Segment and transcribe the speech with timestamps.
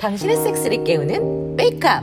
[0.00, 2.02] 당신의 섹스를 깨우는 메이크업.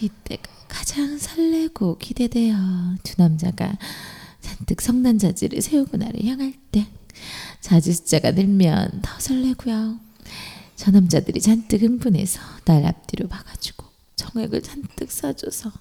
[0.00, 2.54] 이때가 가장 설레고 기대되어
[3.02, 3.76] 두 남자가
[4.40, 6.86] 잔뜩 성난자지를 세우고 나를 향할 때
[7.60, 9.98] 자지 숫자가 늘면 더 설레고요.
[10.76, 15.72] 저 남자들이 잔뜩 흥분해서 날 앞뒤로 봐가지고 정액을 잔뜩 쏴줘서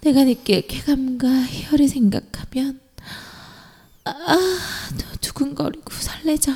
[0.00, 2.80] 내가 느낄 쾌감과 희열을 생각하면
[4.04, 4.12] 아,
[4.98, 6.52] 또 두근거리고 설레죠.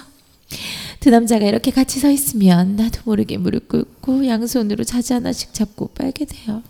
[1.00, 6.24] 두 남자가 이렇게 같이 서 있으면 나도 모르게 무릎 꿇고 양손으로 자지 하나씩 잡고 빨게
[6.24, 6.62] 돼요.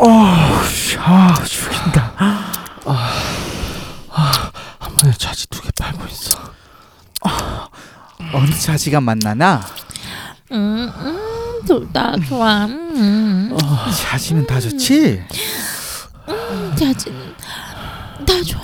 [0.00, 2.14] 아 죽인다.
[2.16, 2.52] 아,
[4.10, 6.38] 아, 한 번에 자지 두개 빨고 있어.
[8.32, 9.64] 어느 자지가 만나나?
[10.52, 11.27] 음, 음,
[11.66, 12.64] 둘 다 좋아.
[12.66, 13.56] 음,
[14.10, 15.22] 자지는 다 좋지?
[16.78, 17.34] 자지는
[18.26, 18.62] 다 좋아.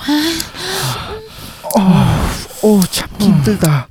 [2.63, 3.87] 오 참기 힘들다.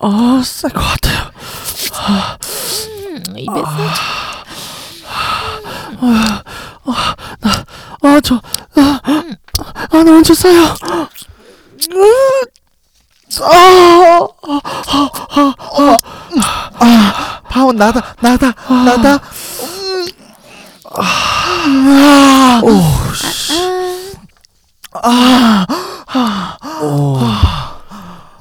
[0.00, 1.30] 아, 쌀것 같아요.
[2.88, 3.66] 음, 입에서
[8.02, 8.34] 아, 저,
[8.76, 9.00] 아,
[9.90, 10.76] 아, 나 먼저 싸요.
[16.80, 19.20] 아, 파운 나다 나다 나다.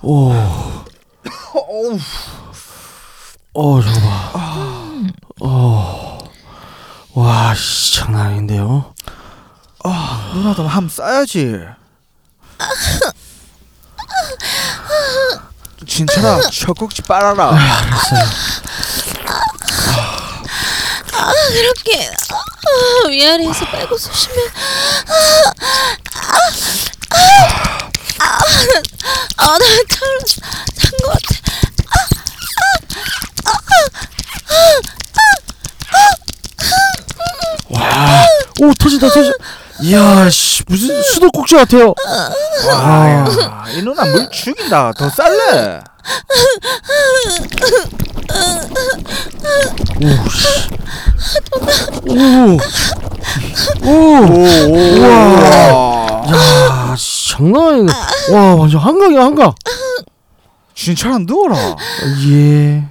[0.02, 0.34] 오,
[3.54, 4.32] 오, 저거 봐.
[5.42, 6.18] 오,
[7.16, 8.94] 와, 씨, 장난 아닌데요?
[10.34, 11.60] 누나도 함 싸야지.
[15.88, 17.52] 진철아 젖꼭지 빨아라.
[21.54, 24.50] 그렇게 아, 위아래에서 빨고 쑤시면
[29.38, 29.60] 아나
[29.90, 30.20] 처음
[30.76, 32.44] 산것 같아.
[38.62, 39.34] 오, 터진다, 터져.
[39.82, 41.94] 이야, 씨, 무슨 수도꼭지 같아요.
[42.68, 44.92] 와 야 이 누나 물 죽인다.
[44.96, 45.82] 더 쌀래.
[50.02, 50.08] 오,
[52.14, 52.60] 오,
[54.70, 56.24] 우와.
[56.30, 57.92] 야, 씨, 장난 아니네.
[58.32, 59.54] 와, 완전 한강이야, 한강.
[60.76, 61.56] 진철아 누워라.
[62.30, 62.88] 예.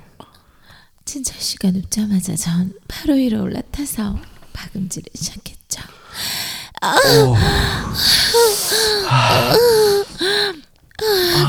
[1.04, 4.16] 진철 씨가 눕자마자 전 바로 위로 올라타서
[4.52, 5.82] 박음질을 시작했죠.
[6.80, 6.94] 아,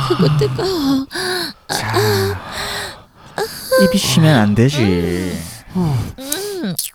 [0.08, 1.08] 그거 뜨거워.
[3.84, 5.40] 입이 쉬면 안 되지.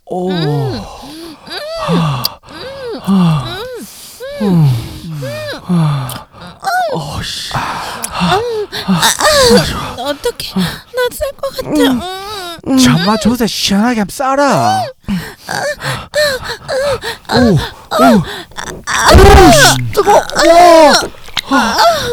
[0.07, 0.31] 오.
[6.93, 7.53] 어, 씨.
[9.99, 12.09] 어떻게 나쓸것 같아.
[12.67, 12.79] 음.
[12.79, 14.83] 잠마 조세 시원하게 한번 싸라.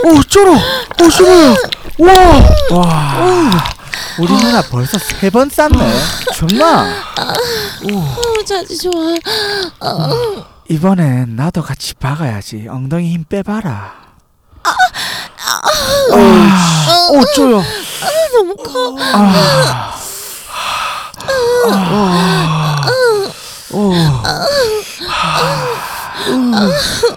[0.05, 0.53] 오, 쩔어.
[0.53, 1.55] 오, 싫어요.
[1.99, 2.13] 와.
[2.71, 3.74] 와.
[4.19, 5.93] 우리 누나 벌써 세 번 쌌네.
[6.35, 6.89] 정말.
[7.91, 9.13] 어, 자지 좋아.
[9.81, 12.67] 어, 이번엔 나도 같이 박아야지.
[12.69, 13.93] 엉덩이 힘 빼봐라.
[17.11, 17.61] 오, 쩔어.
[18.33, 18.95] 너무 커.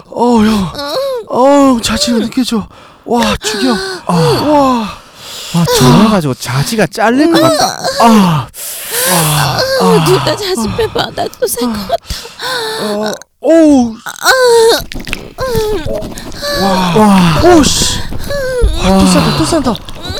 [0.05, 0.73] 어, 형.
[1.29, 2.67] 어, 자취가 느껴져.
[3.05, 3.75] 와, 죽여.
[4.07, 4.98] 와.
[5.55, 7.77] 와, 저래가지고 자지가 잘릴 것 같다.
[8.01, 8.47] 아,
[10.05, 11.11] 둘다 자지 빼봐.
[11.15, 13.13] 나도 살것 같아.
[13.41, 13.93] 오.
[16.61, 17.41] 와.
[17.43, 17.99] 오, 씨.
[18.83, 19.73] 와, 또 싼다, 또 싼다.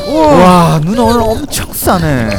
[0.08, 2.30] 와, 누나 오늘 엄청 싸네.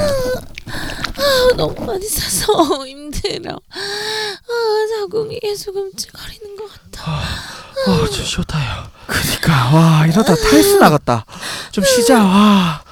[1.21, 3.53] 아, 너무 많이 싸서 힘들어.
[3.71, 7.13] 아, 자궁이 계속 움찔거리는 것 같아.
[7.13, 8.91] 아, 저 쉬었다요.
[9.07, 11.25] 그니까, 와, 이러다 탈수 나겠다.
[11.73, 12.83] 좀 쉬자, 와.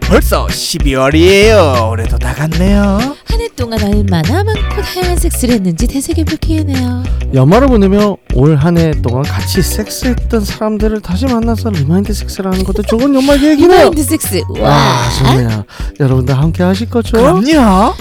[0.00, 1.90] 벌써 12월이에요.
[1.90, 3.16] 올해도 다 갔네요.
[3.32, 7.02] 한 해 동안 얼마나 많고 다양한 섹스를 했는지 되새겨보게 하네요.
[7.34, 12.82] 연말을 보내며 올 한 해 동안 같이 섹스했던 사람들을 다시 만나서 remind 섹스를 하는 것도
[12.82, 13.76] 좋은 연말 계획이네요.
[13.90, 14.42] remind 섹스.
[14.60, 14.68] 와.
[14.70, 15.64] 와, 좋네요.
[15.98, 17.12] 여러분들 함께 하실 거죠?
[17.16, 17.94] 그럼요.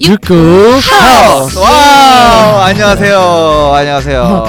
[0.00, 1.58] 육구 하우스.
[1.58, 4.44] 와 안녕하세요 안녕하세요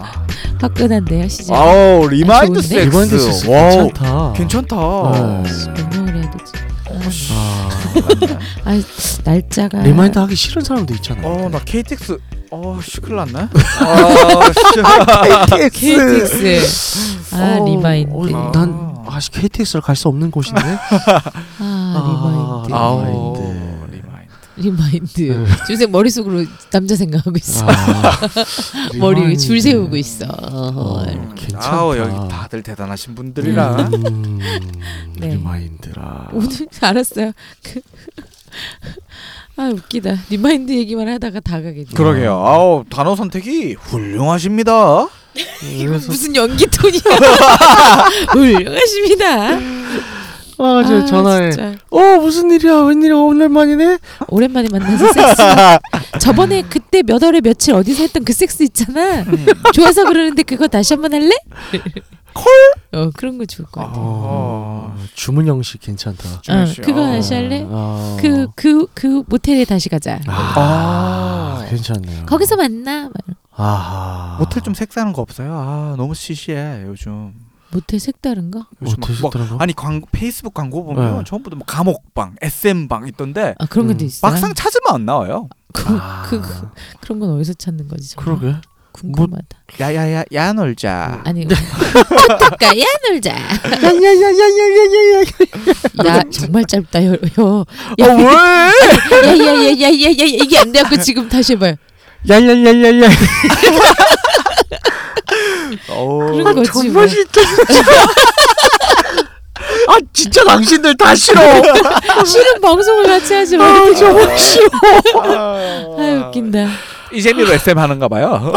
[0.62, 1.54] 화끈한데요 시작.
[1.54, 2.68] 아우 remind 좋은데?
[2.68, 4.32] 섹스 remind 섹스 wow, 괜찮다.
[4.34, 4.76] 괜찮다
[5.12, 6.10] 네.
[6.12, 6.63] 해야 되지.
[7.32, 7.68] 아,
[8.64, 8.82] 아, 아
[9.24, 11.26] 날짜가 remind 하기 싫은 사람도 있잖아요.
[11.26, 12.18] 어 나 KTX
[12.50, 13.48] 어씨 큰일 났네
[13.80, 14.50] 아
[15.46, 17.34] KTX.
[17.34, 18.12] 아 어, remind.
[18.14, 20.60] 어, 난 아직 KTX를 갈 수 없는 곳인데.
[20.62, 22.74] 아 remind.
[22.74, 23.43] 아, 아우
[24.56, 25.46] remind.
[25.70, 27.66] 요새 머릿속으로 남자 생각하고 있어.
[27.68, 28.20] 아,
[28.98, 29.36] 머리.
[29.36, 30.26] 줄 세우고 있어.
[30.26, 30.70] 어,
[31.02, 31.34] 어.
[31.34, 31.72] 괜찮다.
[31.72, 34.38] 아우 여기 다들 대단하신 분들이라 음,
[35.18, 35.34] 네.
[35.34, 36.28] remind라.
[36.32, 36.48] 오늘
[36.80, 37.32] 알았어요.
[37.64, 37.80] 그,
[39.56, 40.16] 아 웃기다.
[40.30, 41.86] remind 얘기만 하다가 다 가겠네.
[41.94, 45.08] 그러게요 아우 단어 선택이 훌륭하십니다
[46.06, 47.00] 무슨 연기 톤이야?
[48.32, 49.58] 훌륭하십니다.
[50.58, 51.50] 아, 저 아, 전화해.
[51.50, 51.74] 진짜.
[51.90, 52.82] 어, 무슨 일이야?
[52.82, 53.14] 웬일이야?
[53.16, 53.98] 오랜만이네.
[54.28, 55.42] 오랜만에 만나서 섹스.
[56.20, 59.24] 저번에 그때 몇 월에 며칠 어디서 했던 그 섹스 있잖아.
[59.72, 61.30] 좋아서 그러는데 그거 다시 한번 할래?
[62.32, 62.44] 콜?
[62.92, 63.92] 어 그런 거 좋을 것 같아.
[63.96, 66.28] 어, 주문 형식 괜찮다.
[66.50, 67.06] 어, 그거 어.
[67.06, 67.64] 다시 할래?
[67.70, 70.18] 아, 그 그 그 모텔에 다시 가자.
[70.26, 72.26] 아, 괜찮네요.
[72.26, 73.04] 거기서 만나.
[73.04, 73.12] 막.
[73.56, 74.36] 아하.
[74.40, 75.52] 모텔 좀 색다른 거 없어요?
[75.52, 77.32] 아 너무 시시해 요즘
[77.74, 78.68] 모텔 색다른가?
[78.82, 79.56] 요즘 색다른가?
[79.58, 81.24] 아니 광고 페이스북 광고 보면 네.
[81.26, 84.30] 전부 다 뭐 감옥방, SM방 있던데 아 그런 것도 있어요.
[84.30, 85.48] 막상 찾으면 안 나와요.
[85.72, 86.24] 그, 아.
[86.28, 86.68] 그, 그,
[87.00, 88.10] 그런 건 어디서 찾는 거지?
[88.10, 88.38] 정말?
[88.38, 88.56] 그러게.
[88.92, 89.44] 궁금하다.
[89.80, 91.22] 야야야 야 놀자.
[91.24, 93.32] 아니 똑똑가 야 놀자.
[93.34, 95.24] 야야야야야야야.
[96.06, 97.12] 야 정말 짧다 요.
[97.40, 97.64] 요.
[97.98, 98.24] 야, 왜?
[99.10, 101.74] 야야야야야야 이게 안 돼갖고 지금 다시 해봐요.
[102.28, 103.08] 야야야야야.
[105.26, 106.70] 그런 거지.
[106.72, 107.06] 정말 뭐.
[107.06, 107.40] 싫다.
[109.88, 111.40] 아 진짜 당신들 다 싫어.
[112.24, 113.64] 싫은 방송을 같이 하지 마.
[113.64, 114.68] 아 정말 싫어.
[115.22, 116.68] 아 웃긴다.
[117.12, 118.52] 이 재미로 SM 하는가 봐요.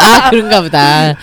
[0.00, 1.08] 아 그런가 보다.
[1.10, 1.14] 아,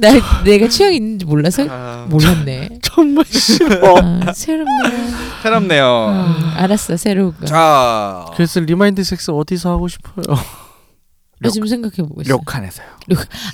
[0.00, 1.64] 나 내가 취향 있는지 몰라서
[2.08, 2.80] 몰랐네.
[2.82, 3.96] 정말 싫어.
[4.26, 5.14] 아, 새롭네요.
[5.42, 5.84] 새롭네요.
[5.86, 7.46] 아, 알았어 새로운 거.
[7.46, 10.24] 자, 그래서 remind 섹스 어디서 하고 싶어요?
[11.44, 12.30] 나 지금 생각해 보고 있어.
[12.32, 12.86] 료칸에서요.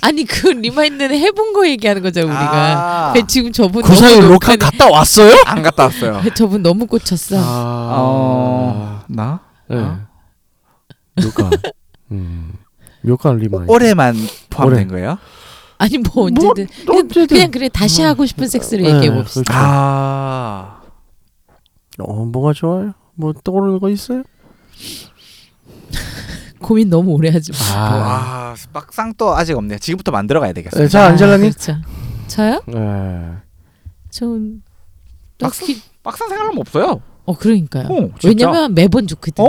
[0.01, 3.11] 아니 그 remind는 해본 거 얘기하는 거죠 우리가.
[3.11, 5.33] 아, 지금 저분 그 사이 녹화는- 갔다 왔어요?
[5.45, 6.21] 안 갔다 왔어요.
[6.35, 7.37] 저분 너무 꽂혔어.
[7.37, 9.77] 아, 어, 나 네.
[9.77, 9.99] 어?
[11.21, 11.51] 료칸.
[12.11, 12.53] 음.
[13.03, 13.71] 료칸 remind.
[13.71, 14.15] 올해만
[14.49, 14.87] 포함된 올해.
[14.87, 15.17] 거예요?
[15.77, 16.53] 아니 뭐 언제든 뭐,
[16.85, 17.27] 그냥, 언제든.
[17.27, 19.41] 그냥 그래 다시 하고 싶은 섹스를 네, 얘기해 봅시다.
[19.43, 19.53] 그렇죠.
[19.59, 20.81] 아,
[21.99, 22.93] 어, 뭐가 좋아요?
[23.15, 24.23] 뭐 떠오르는 거 있어요?
[26.61, 27.57] 고민 너무 오래 하지 마.
[27.75, 29.79] 아, 막상 또 아직 없네요.
[29.79, 30.83] 지금부터 만들어 가야 되겠어요.
[30.83, 31.49] 네, 자 안젤라님.
[31.51, 31.75] 그렇죠.
[32.27, 32.61] 저요?
[32.67, 32.75] 네.
[34.09, 34.61] 좀
[35.39, 37.01] 막상- 딱히 막상 생각하면 없어요.
[37.25, 37.85] 어 그러니까요.
[37.87, 38.27] 어, 진짜.
[38.29, 39.43] 왜냐면 매번 좋거든.
[39.43, 39.47] 어,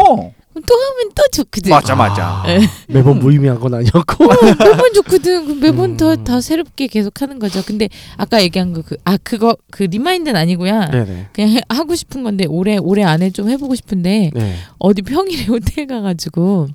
[0.52, 1.70] 그럼 또 하면 또 좋거든.
[1.70, 2.42] 맞아, 맞아.
[2.46, 2.60] 네.
[2.88, 4.24] 매번 무의미한 건 아니었고.
[4.58, 5.44] 매번 좋거든.
[5.46, 6.24] 그럼 매번 더 음.
[6.24, 7.62] 더 새롭게 계속 하는 거죠.
[7.64, 7.88] 근데
[8.18, 10.90] 아까 얘기한 거 그 아 그거 그 remind는 아니고요.
[10.90, 11.28] 네네.
[11.32, 14.54] 그냥 해, 하고 싶은 건데 올해 올해 안에 좀 해보고 싶은데 네.
[14.78, 16.68] 어디 평일에 호텔 가가지고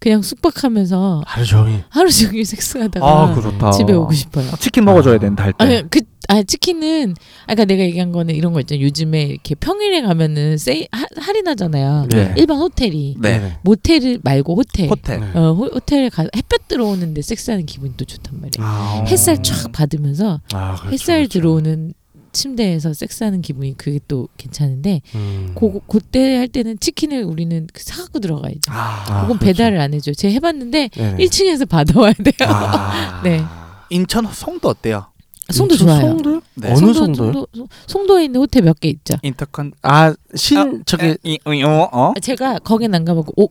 [0.00, 1.84] 그냥 숙박하면서 하루 종일.
[1.90, 3.70] 하루 종일 섹스하다가 아, 그거 좋다.
[3.70, 4.50] 집에 오고 싶어요.
[4.58, 5.64] 치킨 먹어줘야 되는데 할 때.
[5.64, 6.00] 아니 그
[6.30, 7.16] 아 치킨은
[7.48, 8.84] 아까 내가 얘기한 거는 이런 거 있잖아요.
[8.84, 10.56] 요즘에 이렇게 평일에 가면은
[10.92, 12.06] 하, 할인하잖아요.
[12.08, 12.34] 네.
[12.36, 13.58] 일반 호텔이 네.
[13.62, 14.88] 모텔 말고 호텔.
[14.88, 15.18] 호텔.
[15.18, 15.26] 네.
[15.34, 18.50] 어 호, 호텔에 가 햇볕 들어오는데 섹스하는 기분이 또 좋단 말이에요.
[18.60, 21.40] 아, 햇살 쫙 받으면서 아, 그렇죠, 햇살 그렇죠.
[21.40, 21.94] 들어오는
[22.32, 25.52] 침대에서 섹스하는 기분이 그게 또 괜찮은데 음.
[25.54, 28.60] 고 그때 할 때는 치킨을 우리는 그 사갖고 들어가야죠.
[28.70, 29.44] 아, 그건 그렇죠.
[29.44, 30.12] 배달을 안 해줘.
[30.12, 31.24] 제가 해봤는데 네네.
[31.24, 32.48] 1층에서 받아와야 돼요.
[32.48, 33.20] 아.
[33.24, 33.42] 네.
[33.90, 35.06] 인천 송도 어때요?
[35.50, 36.00] 송도 인천 좋아요.
[36.00, 36.40] 송도요?
[36.54, 36.68] 네.
[36.70, 37.14] 어느 송도?
[37.14, 37.46] 송도,
[37.88, 39.14] 송도 에 있는 호텔 몇 개 있죠.
[39.22, 41.88] 인터컨 아, 신 저기 이, 이, 어?
[41.92, 42.12] 어?
[42.22, 43.50] 제가 거긴 안 가보고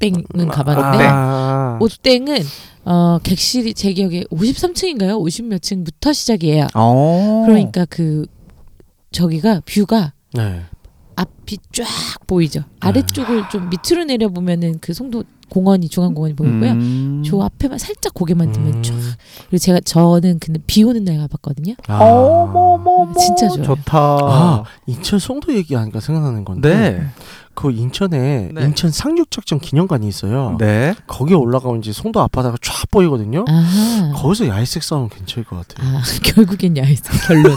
[0.00, 2.38] 옥땡은 가봤는데 아, 옥땡은
[2.84, 5.18] 어 객실이 제 기억에 53층인가요?
[5.20, 6.68] 50 몇 층부터 시작이에요.
[6.74, 7.44] 어.
[7.46, 8.26] 그러니까 그
[9.10, 10.62] 저기가 뷰가 네.
[11.16, 11.86] 앞이 쫙
[12.26, 12.62] 보이죠.
[12.80, 16.72] 아래쪽을 좀 밑으로 내려 보면은 그 송도 공원이 중앙 공원이 보이고요.
[16.72, 17.22] 음.
[17.24, 18.82] 저 앞에만 살짝 고개만 들면 음.
[18.82, 18.94] 쫙.
[19.48, 21.74] 그리고 제가 저는 근데 비 오는 날 가봤거든요.
[21.86, 21.98] 아.
[22.04, 23.14] 어머머머.
[23.14, 23.62] 진짜 좋아요.
[23.62, 23.98] 좋다.
[23.98, 26.68] 아, 인천 송도 얘기하니까 생각나는 건데.
[26.76, 27.06] 네.
[27.56, 28.62] 그 인천에 네.
[28.64, 30.56] 인천 상륙작전 기념관이 있어요.
[30.60, 30.94] 네.
[31.08, 33.44] 거기 올라가면 이제 송도 앞바다가 쫙 보이거든요.
[33.48, 34.12] 아하.
[34.14, 35.96] 거기서 야외 섹스 하면 괜찮을 것 같아요.
[35.96, 37.56] 아 결국엔 야외 섹스 결론.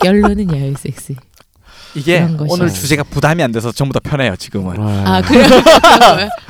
[0.00, 1.14] 결론은 야외 섹스.
[1.94, 2.26] 이게.
[2.48, 4.78] 오늘 주제가 부담이 안 돼서 전부 다 편해요 지금은.
[4.80, 5.46] 아 그래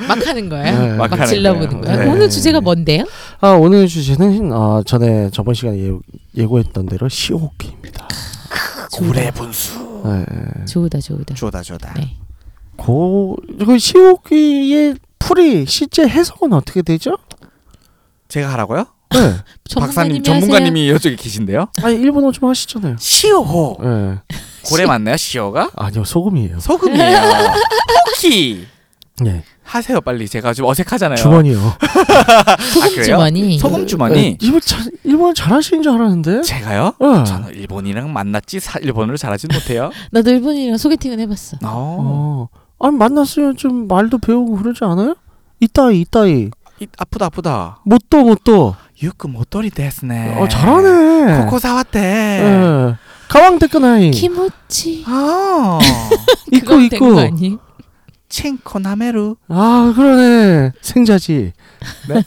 [0.07, 0.79] 막 하는 거예요?
[0.79, 0.93] 네.
[0.95, 1.97] 막, 질러보는 거예요.
[1.99, 2.07] 네.
[2.09, 3.05] 오늘 주제가 뭔데요?
[3.41, 5.91] 아 오늘 주제는 아 전에 저번 시간에 예,
[6.35, 8.07] 예고 했던 대로 시호흡기입니다.
[8.91, 9.31] 좋다.
[9.31, 10.01] 분수.
[10.05, 10.65] 네.
[10.65, 11.33] 좋다 좋다.
[11.35, 11.93] 좋다 좋다.
[11.95, 12.17] 네.
[12.81, 17.17] 고, 그 시오기의 풀이 실제 해석은 어떻게 되죠?
[18.27, 18.85] 제가 하라고요?
[19.11, 19.19] 네.
[19.77, 21.67] 박사님 전문가님이 전문가님이 이쪽에 계신데요.
[21.83, 22.95] 아니 일본어 좀 하시잖아요.
[22.99, 23.77] 시오.
[23.81, 24.17] 네.
[24.65, 25.15] 고래 맞나요?
[25.17, 25.69] 시오가?
[25.75, 26.59] 아니요 소금이에요.
[26.59, 27.21] 소금이에요.
[28.15, 28.65] 쿠키.
[29.21, 29.43] 네.
[29.63, 30.27] 하세요 빨리.
[30.27, 31.17] 제가 좀 어색하잖아요.
[31.17, 31.57] 주머니요.
[32.73, 33.03] 소금 그래요?
[33.03, 33.59] 주머니.
[33.59, 34.15] 소금 주머니.
[34.15, 36.41] 네, 일본 잘 일본 잘하시는 줄 알았는데.
[36.41, 36.93] 제가요?
[36.99, 37.23] 네.
[37.23, 39.91] 저는 일본이랑 만났지 사, 일본어를 잘하진 못해요.
[40.11, 41.57] 나도 일본이랑 소개팅은 해봤어.
[41.63, 41.67] 어.
[41.67, 42.49] 어.
[42.81, 45.15] 아니 만났으면 좀 말도 배우고 그러지 않아요?
[45.59, 46.49] 이따이 이따이.
[46.79, 47.79] 이, 아프다 아프다.
[47.85, 48.75] 못도 못도.
[49.03, 50.37] 유크 모토리 데스네.
[50.39, 51.43] 어 잘하네.
[51.43, 51.99] 코코 사왔대.
[51.99, 52.95] 예.
[53.29, 54.11] 가왕 데크나이.
[54.11, 55.03] 키모치.
[55.07, 55.79] 아.
[56.51, 57.19] 있고.
[57.19, 57.57] 아니?
[58.29, 59.35] 칭코 나메루.
[59.47, 60.71] 아 그러네.
[60.81, 61.53] 생자지.
[62.09, 62.23] 네?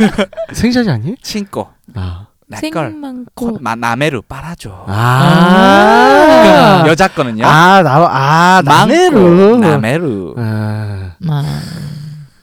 [0.52, 1.14] 생자지 아니?
[1.22, 1.68] 칭코.
[1.94, 2.26] 아.
[2.48, 2.90] 내걸.
[2.90, 3.58] 생망고.
[3.60, 4.84] 마, 나메루 빨아줘.
[4.86, 6.80] 아.
[6.84, 7.44] 그 여자 거는요.
[7.46, 9.58] 아, 나, 아, 나메루.
[9.58, 10.34] 나메루.
[10.38, 11.60] 아, 아,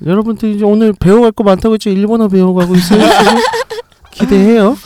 [0.05, 1.89] 여러분들 이제 오늘 배워갈 거 많다고 했죠?
[1.89, 3.01] 일본어 배워가고 있어요.
[4.11, 4.77] 기대해요.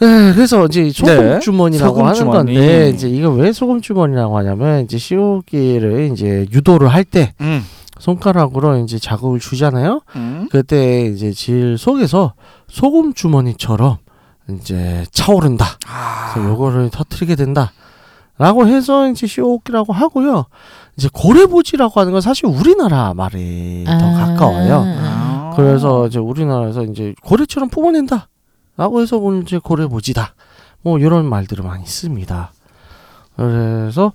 [0.00, 2.54] 네, 그래서 이제 소금 네, 주머니라고 소금 하는 주머니.
[2.54, 7.64] 건데 이제 이거 왜 소금 주머니라고 하냐면 이제 시오기를 이제 유도를 할때 음.
[8.00, 10.00] 손가락으로 이제 자극을 주잖아요.
[10.16, 10.48] 음.
[10.50, 12.34] 그때 이제 질 속에서
[12.68, 13.98] 소금 주머니처럼
[14.50, 15.66] 이제 차오른다.
[15.88, 16.32] 아.
[16.32, 17.72] 그래서 요거를 터트리게 된다.
[18.38, 20.46] 라고 해서 이제 시오기라고 하고요.
[20.96, 24.26] 이제 고래보지라고 하는 건 사실 우리나라 말이 더 아.
[24.26, 24.84] 가까워요.
[24.86, 25.52] 아.
[25.56, 28.28] 그래서 이제 우리나라에서 이제 고래처럼 뿜어낸다.
[28.76, 30.34] 라고 해서 오늘 이제 고래보지다.
[30.82, 32.52] 뭐 이런 말들을 많이 씁니다.
[33.36, 34.12] 그래서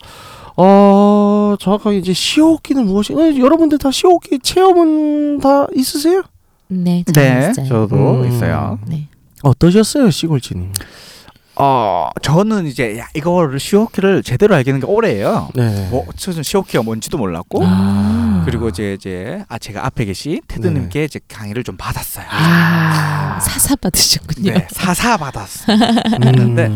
[0.58, 3.14] 어 정확하게 이제 시오기는 무엇이?
[3.14, 6.24] 어, 여러분들 다 시오기 체험은 다 있으세요?
[6.68, 8.28] 네, 네, 잘 저도 음.
[8.28, 8.80] 있어요.
[8.88, 9.08] 네.
[9.48, 10.72] 어떠셨어요, 시골지님?
[11.60, 15.50] 어, 저는 이제 야, 이거를 시오키를 제대로 알게 된 게 올해예요.
[15.56, 15.88] 네.
[15.90, 18.44] 뭐, 저는 시오키가 뭔지도 몰랐고, 아.
[18.46, 22.26] 그리고 이제 이제 아 제가 앞에 계신 테드님께 이제 강의를 좀 받았어요.
[22.30, 24.54] 아, 사사 받으셨군요.
[24.54, 25.74] 네, 사사 받았어.
[25.74, 26.56] 음.
[26.56, 26.70] 네.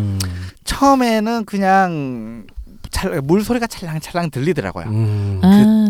[0.63, 2.45] 처음에는 그냥
[2.89, 4.85] 찰, 물 소리가 찰랑찰랑 들리더라고요.
[4.87, 5.39] 음.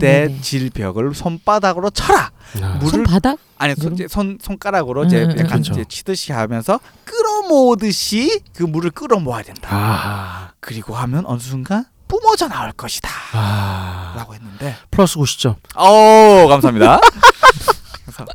[0.01, 0.41] 아, 그때 네네.
[0.41, 2.31] 질벽을 손바닥으로 쳐라.
[2.61, 2.67] 아.
[2.79, 3.37] 물을 손바닥?
[3.57, 5.73] 아니 손, 손 손가락으로 이제 음, 음, 약간 그렇죠.
[5.73, 9.69] 이제 치듯이 하면서 끌어모으듯이 그 물을 끌어모아야 된다.
[9.71, 10.51] 아.
[10.59, 13.09] 그리고 하면 어느 순간 뿜어져 나올 것이다.
[13.33, 14.13] 아.
[14.17, 15.55] 라고 했는데 플러스 90점.
[15.77, 16.99] 오 감사합니다.
[18.05, 18.25] 그래서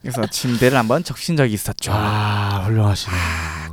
[0.00, 1.92] 그래서 침대를 한번 적신 적이 있었죠.
[1.92, 3.16] 아, 훌륭하시네.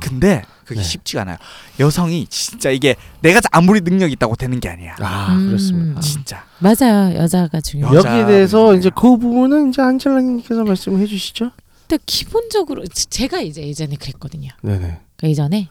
[0.00, 0.86] 근데 그게 네.
[0.86, 1.36] 쉽지가 않아요.
[1.80, 4.94] 여성이 진짜 이게 내가 아무리 능력이 있다고 되는 게 아니야.
[5.00, 5.48] 아, 음.
[5.48, 6.00] 그렇습니다.
[6.00, 6.44] 진짜.
[6.60, 7.16] 맞아요.
[7.16, 7.98] 여자가 중요해요.
[7.98, 8.76] 여자 여기에 대해서.
[8.76, 11.50] 이제 그 부분은 이제 안젤라님께서 말씀해 주시죠.
[11.88, 14.50] 근데 기본적으로 지- 제가 이제 예전에 그랬거든요.
[14.62, 14.78] 네네.
[15.16, 15.68] 그러니까 예전에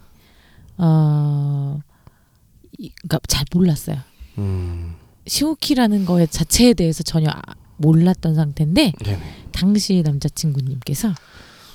[0.77, 1.79] 어,
[2.77, 3.97] 이, 그러니까 잘 몰랐어요.
[4.37, 4.95] 음.
[5.27, 9.21] 시오키라는 거에 자체에 대해서 전혀 아- 몰랐던 상태인데 네네.
[9.53, 11.13] 당시 남자친구님께서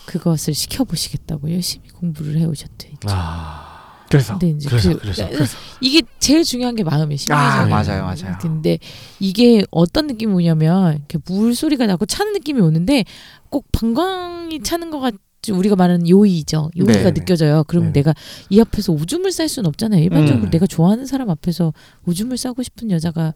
[0.06, 2.92] 그것을 시켜보시겠다고 열심히 공부를 해오셨대.
[3.06, 3.70] 아.
[4.08, 7.70] 그래서 이제 그래서, 그, 그래서, 그러니까 이게 제일 중요한 게 마음의 아, 심리적인.
[7.70, 8.38] 맞아요, 맞아요.
[8.40, 8.78] 근데
[9.18, 13.04] 이게 어떤 느낌이 오냐면 이렇게 물 소리가 나고 차는 느낌이 오는데
[13.48, 16.70] 꼭 방광이 차는 것 같이 우리가 말하는 요의죠.
[16.76, 17.14] 요의가 네네.
[17.14, 17.64] 느껴져요.
[17.66, 17.92] 그럼 네네.
[17.94, 18.14] 내가
[18.50, 20.02] 이 앞에서 오줌을 쌀 수는 없잖아요.
[20.02, 20.50] 일반적으로 음.
[20.50, 21.72] 내가 좋아하는 사람 앞에서
[22.06, 23.34] 오줌을 싸고 싶은 여자가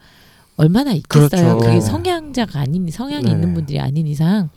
[0.56, 1.28] 얼마나 있겠어요.
[1.28, 1.58] 그렇죠.
[1.58, 1.80] 그게.
[1.80, 3.34] 성향자가 아닌 성향이 네네.
[3.34, 4.50] 있는 분들이 아닌 이상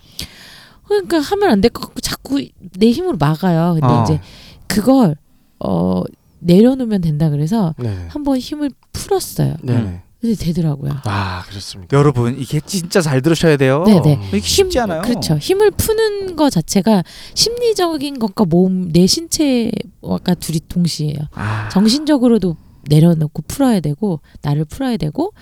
[0.92, 2.42] 그러니까 하면 안 될 것 같고 자꾸
[2.78, 3.74] 내 힘으로 막아요.
[3.80, 4.04] 근데 어.
[4.04, 4.20] 이제
[4.68, 5.16] 그걸
[5.60, 6.04] 어
[6.40, 8.08] 내려놓으면 된다 그래서 네네.
[8.10, 9.56] 한번 힘을 풀었어요.
[9.64, 10.02] 네네.
[10.20, 10.92] 근데 되더라고요.
[11.06, 11.98] 아, 그렇습니다.
[11.98, 13.84] 여러분 이게 진짜 잘 들으셔야 돼요.
[13.86, 14.30] 네네.
[14.30, 15.02] 이게 쉽지 않아요.
[15.02, 15.36] 그렇죠.
[15.38, 21.18] 힘을 푸는 거 자체가 심리적인 것과 몸, 내 신체가 둘이 동시에요.
[21.34, 22.56] 아, 정신적으로도
[22.88, 25.34] 내려놓고 풀어야 되고 나를 풀어야 되고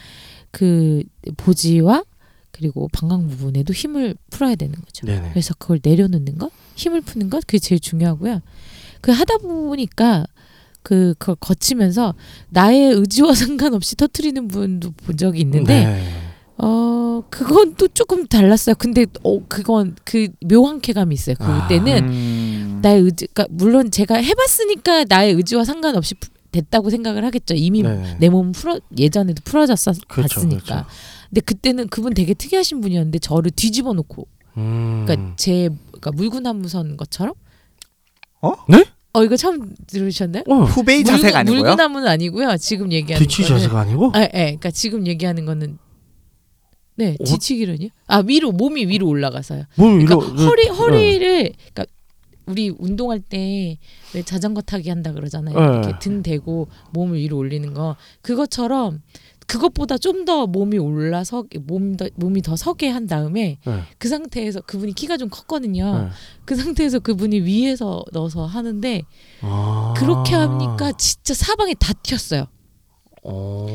[0.51, 1.03] 그
[1.37, 2.03] 보지와
[2.51, 5.05] 그리고 방광 부분에도 힘을 풀어야 되는 거죠.
[5.05, 5.29] 네네.
[5.31, 8.41] 그래서 그걸 내려놓는 것, 힘을 푸는 것 그게 제일 중요하고요.
[9.01, 10.25] 그 하다 보니까
[10.83, 12.15] 그 그걸 거치면서
[12.49, 16.13] 나의 의지와 상관없이 터트리는 분도 본 적이 있는데 네.
[16.57, 18.75] 어 그건 또 조금 달랐어요.
[18.75, 21.35] 근데 어 그건 그 묘한 쾌감이 있어요.
[21.39, 21.67] 아.
[21.67, 22.79] 그때는 음.
[22.81, 27.53] 나의 의지, 그러니까 물론 제가 해봤으니까 나의 의지와 상관없이 푸- 됐다고 생각을 하겠죠.
[27.53, 28.17] 이미 네네.
[28.19, 30.65] 내몸 풀어 예전에도 풀어졌어 그렇죠, 봤으니까.
[30.65, 30.85] 그렇죠.
[31.29, 35.03] 근데 그때는 그분 되게 특이하신 분이었는데 저를 뒤집어 놓고, 음.
[35.05, 37.33] 그러니까 제 그러니까 물구나무선 것처럼.
[38.41, 38.53] 어?
[38.67, 38.85] 네?
[39.13, 40.43] 어 이거 처음 들으셨나요?
[40.47, 41.61] 어, 후베이 자세가 아니고요.
[41.61, 42.57] 물구나무는 아니고요.
[42.57, 43.57] 지금 얘기하는 뒤치 거는.
[43.59, 44.11] 자세가 아니고?
[44.13, 45.77] 아, 예, 그러니까 지금 얘기하는 거는
[46.95, 47.23] 네 어?
[47.23, 47.89] 뒤치기라니요?
[48.07, 49.63] 아 위로 몸이 위로 올라가서요.
[49.77, 50.69] 뭘 그러니까 이러 허리 네.
[50.69, 51.85] 허리를 그러니까
[52.45, 53.77] 우리 운동할 때
[54.15, 55.55] 왜 자전거 타기 한다 그러잖아요.
[55.59, 55.65] 네.
[55.77, 59.01] 이렇게 등 대고 몸을 위로 올리는 거 그것처럼
[59.49, 63.81] 그것보다 좀 더 몸이 올라서 몸 더, 몸이 더 서게 한 다음에 네.
[63.97, 66.03] 그 상태에서 그분이 키가 좀 컸거든요.
[66.03, 66.09] 네.
[66.45, 69.01] 그 상태에서 그분이 위에서 넣어서 하는데
[69.41, 69.93] 아.
[69.97, 72.45] 그렇게 하니까 진짜 사방에 다 튀었어요.
[73.23, 73.65] 어.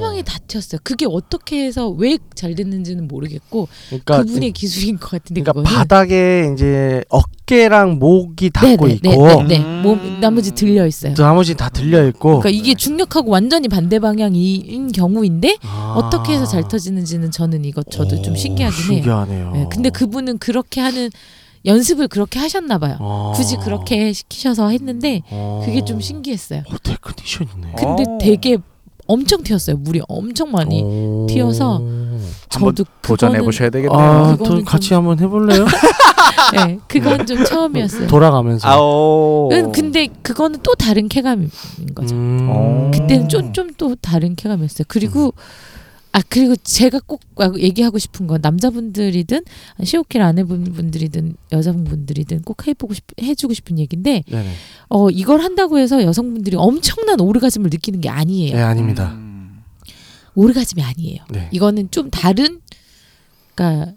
[0.00, 0.80] 사방에 다 튀었어요.
[0.82, 5.70] 그게 어떻게 해서 왜 잘 됐는지는 모르겠고 그러니까 그, 분의 기술인 것 같은데 그러니까 그거는
[5.76, 9.58] 바닥에 이제 어깨랑 목이 닿고 네, 있고 네, 네, 네.
[9.58, 9.82] 음.
[9.82, 11.12] 몸 나머지 들려 있어요.
[11.14, 15.96] 나머지 다 들려 있고 그러니까 이게 중력하고 완전히 반대 방향인 경우인데 아.
[15.98, 19.02] 어떻게 해서 잘 터지는지는 저는 이거 저도 좀 오, 신기하긴 해요.
[19.02, 19.50] 신기하네요.
[19.52, 21.10] 네, 근데 그분은 그렇게 하는
[21.66, 22.96] 연습을 그렇게 하셨나 봐요.
[23.00, 23.32] 아.
[23.36, 25.62] 굳이 그렇게 시키셔서 했는데 어.
[25.66, 26.62] 그게 좀 신기했어요.
[26.66, 27.72] 어, 테크니션이네.
[27.76, 28.18] 근데 어.
[28.18, 28.56] 되게
[29.10, 29.76] 엄청 튀었어요.
[29.76, 30.82] 물이 엄청 많이.
[30.82, 31.26] 오.
[31.28, 31.76] 튀어서
[32.52, 33.98] 한번 저도 도전해 보셔야 되겠네요.
[33.98, 35.64] 아, 그거는 또 같이 좀- 한번 해볼래요?
[36.54, 38.06] 네, 그건 좀 처음이었어요.
[38.08, 38.68] 돌아가면서.
[38.68, 39.50] 아오.
[39.52, 41.50] 은 근데 그거는 또 다른 쾌감인
[41.94, 42.14] 거죠.
[42.14, 42.48] 음.
[42.50, 42.90] 어.
[42.92, 44.84] 그때는 좀 좀 또 다른 쾌감이었어요.
[44.88, 45.32] 그리고
[46.12, 47.20] 아 그리고 제가 꼭
[47.58, 49.42] 얘기하고 싶은 건 남자분들이든
[49.84, 54.50] 시오키를 안 해본 분들이든 여자분들이든 꼭 해보고 싶 해주고 싶은 얘기인데 네네.
[54.88, 58.56] 어 이걸 한다고 해서 여성분들이 엄청난 오르가즘을 느끼는 게 아니에요.
[58.56, 59.12] 네, 아닙니다.
[59.12, 59.62] 음.
[60.34, 61.24] 오르가즘이 아니에요.
[61.30, 61.48] 네.
[61.52, 62.60] 이거는 좀 다른
[63.54, 63.92] 그러니까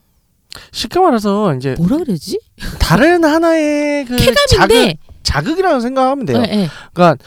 [0.72, 2.40] 쉽게 말해서 이제 뭐라 그러지?
[2.80, 6.44] 다른 하나의 그 자극, 쾌감인데 자극이라고 생각하면 돼요.
[6.48, 6.70] 예, 예.
[6.94, 7.24] 그러니까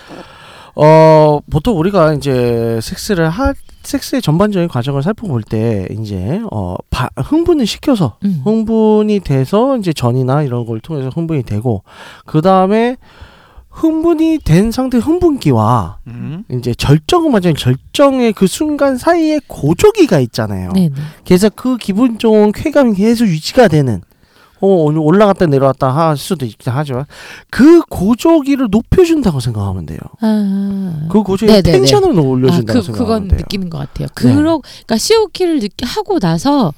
[0.76, 3.52] 어 보통 우리가 이제 섹스를 하
[3.86, 8.42] 섹스의 전반적인 과정을 살펴볼 때 이제 어 바, 흥분을 시켜서 음.
[8.44, 11.82] 흥분이 돼서 이제 전이나 이런 걸 통해서 흥분이 되고
[12.24, 12.96] 그 다음에
[13.70, 16.44] 흥분이 된 상태 흥분기와 음.
[16.50, 20.72] 이제 절정을 맞은 절정의 그 순간 사이에 고조기가 있잖아요.
[20.72, 20.94] 네네.
[21.26, 24.00] 그래서 그 기분 좋은 쾌감이 계속 유지가 되는
[24.60, 27.04] 어 오늘 올라갔다 내려왔다 할 수도 있긴 하지만
[27.50, 29.98] 그 고조기를 높여준다고 생각하면 돼요.
[30.20, 31.06] 아.
[31.10, 31.62] 그 고조기.
[31.62, 33.38] 텐션을 아, 올려준다고 그 생각하면 그건 돼요.
[33.40, 34.08] 느끼는 것 같아요.
[34.14, 36.72] 그러 그러니까 시오키를 느끼 하고 나서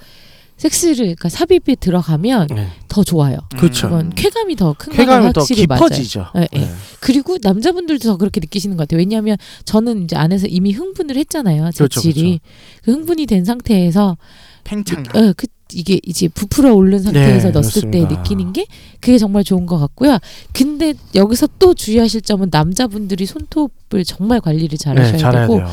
[0.56, 2.68] 섹스를 그러니까 삽입에 들어가면 네.
[2.88, 3.38] 더 좋아요.
[3.56, 3.88] 그렇죠.
[3.88, 5.84] 그건 쾌감이 더 큰건 쾌감이 더 확실히 맞아요.
[5.84, 6.26] 깊어지죠.
[6.36, 6.58] 예, 예.
[6.58, 6.70] 네.
[6.98, 8.98] 그리고 남자분들도 더 그렇게 느끼시는 것 같아요.
[8.98, 11.70] 왜냐하면 저는 이제 안에서 이미 흥분을 했잖아요.
[11.76, 12.40] 그렇죠, 재질이
[12.82, 14.16] 그 흥분이 된 상태에서
[14.64, 15.16] 팽창감.
[15.16, 18.08] 어, 그 이게 이제 부풀어 오른 상태에서 네, 넣었을 그렇습니다.
[18.08, 18.66] 때 느끼는 게
[19.00, 20.18] 그게 정말 좋은 것 같고요.
[20.52, 25.68] 근데 여기서 또 주의하실 점은 남자분들이 손톱을 정말 관리를 잘 하셔야 네, 되고 돼요.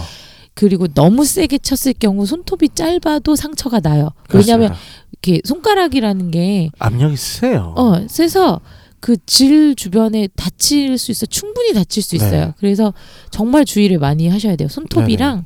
[0.54, 4.10] 그리고 너무 세게 쳤을 경우 손톱이 짧아도 상처가 나요.
[4.34, 4.78] 왜냐하면 그렇습니다.
[5.24, 7.74] 이렇게 손가락이라는 게 압력이 세요.
[7.78, 8.62] 어, 세서
[9.02, 12.46] 그 질 주변에 다칠 수 있어 충분히 다칠 수 있어요.
[12.48, 12.54] 네.
[12.58, 12.92] 그래서
[13.30, 14.68] 정말 주의를 많이 하셔야 돼요.
[14.68, 15.44] 손톱이랑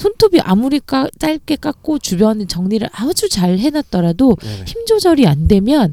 [0.00, 4.64] 손톱이 아무리 까, 짧게 깎고 주변 정리를 아주 잘 해놨더라도 네네.
[4.66, 5.92] 힘 조절이 안 되면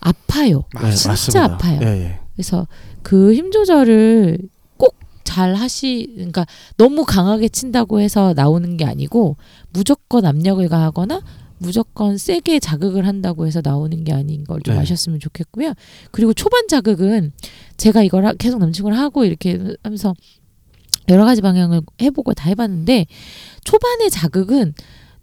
[0.00, 0.64] 아파요.
[0.82, 1.44] 네, 진짜 맞습니다.
[1.44, 1.80] 아파요.
[1.82, 2.18] 예, 예.
[2.34, 2.66] 그래서
[3.02, 4.38] 그 힘 조절을
[4.76, 6.44] 꼭 잘 하시, 그러니까
[6.76, 9.36] 너무 강하게 친다고 해서 나오는 게 아니고
[9.72, 11.22] 무조건 압력을 가하거나
[11.58, 14.80] 무조건 세게 자극을 한다고 해서 나오는 게 아닌 걸좀 네.
[14.80, 15.72] 아셨으면 좋겠고요.
[16.10, 17.32] 그리고 초반 자극은
[17.76, 20.12] 제가 이걸 하- 계속 남친구를 하고 이렇게 하면서
[21.12, 23.06] 여러 가지 방향을 해보고 다 해봤는데
[23.64, 24.74] 초반의 자극은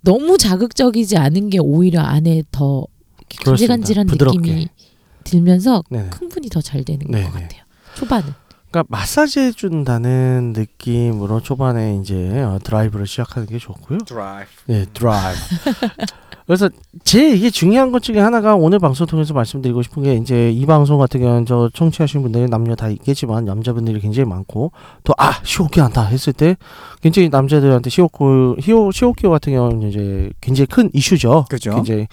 [0.01, 2.85] 너무 자극적이지 않은 게 오히려 안에 더.
[3.43, 4.07] 간질간질한.
[4.07, 4.67] 느낌이
[5.23, 6.09] 들면서 네네.
[6.13, 7.25] 흥분이 더 잘 되는 네네.
[7.25, 7.61] 것 같아요.
[7.95, 8.33] 초반은.
[8.71, 13.99] 그러니까 마사지 해준다는 느낌으로 초반에 이제 어, 드라이브를 시작하는 게 좋고요.
[13.99, 14.49] 드라이브.
[14.67, 15.39] 네, 드라이브.
[16.49, 16.67] 그래서
[17.03, 20.97] 제 이게 중요한 것 중에 하나가 오늘 방송 통해서 말씀드리고 싶은 게 이제 이 방송
[20.97, 24.71] 같은 경우는 저 청취하시는 분들이 남녀 다 있겠지만 남자분들이 굉장히 많고
[25.03, 26.57] 또 아 潮吹き 한다 했을 때
[27.03, 31.45] 굉장히 남자들한테 시오코 히오 潮吹き 같은 경우는 이제 굉장히 큰 이슈죠.
[31.49, 31.75] 그죠.
[31.75, 32.07] 굉장히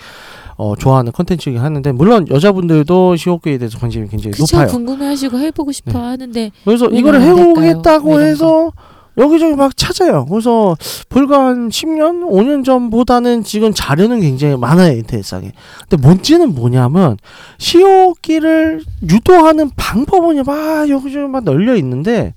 [0.58, 4.70] 어, 좋아하는 컨텐츠이긴 하는데 물론 여자분들도 潮吹き에 대해서 관심이 굉장히 그쵸 높아요.
[4.70, 5.98] 궁금해하시고 해보고 싶어 네.
[5.98, 7.22] 하는데 그래서 왜 이거를?
[7.22, 8.70] 해보겠다고 해서
[9.18, 10.26] 여기저기 막 찾아요.
[10.26, 10.76] 그래서
[11.08, 15.52] 불과 한 10년, 5년 전보다는 지금 자료는 굉장히 많아요 인터넷상에.
[15.88, 17.16] 근데 문제는 뭐냐면
[17.58, 22.34] 시오기를 유도하는 방법은 막 여기저기 막 널려 있는데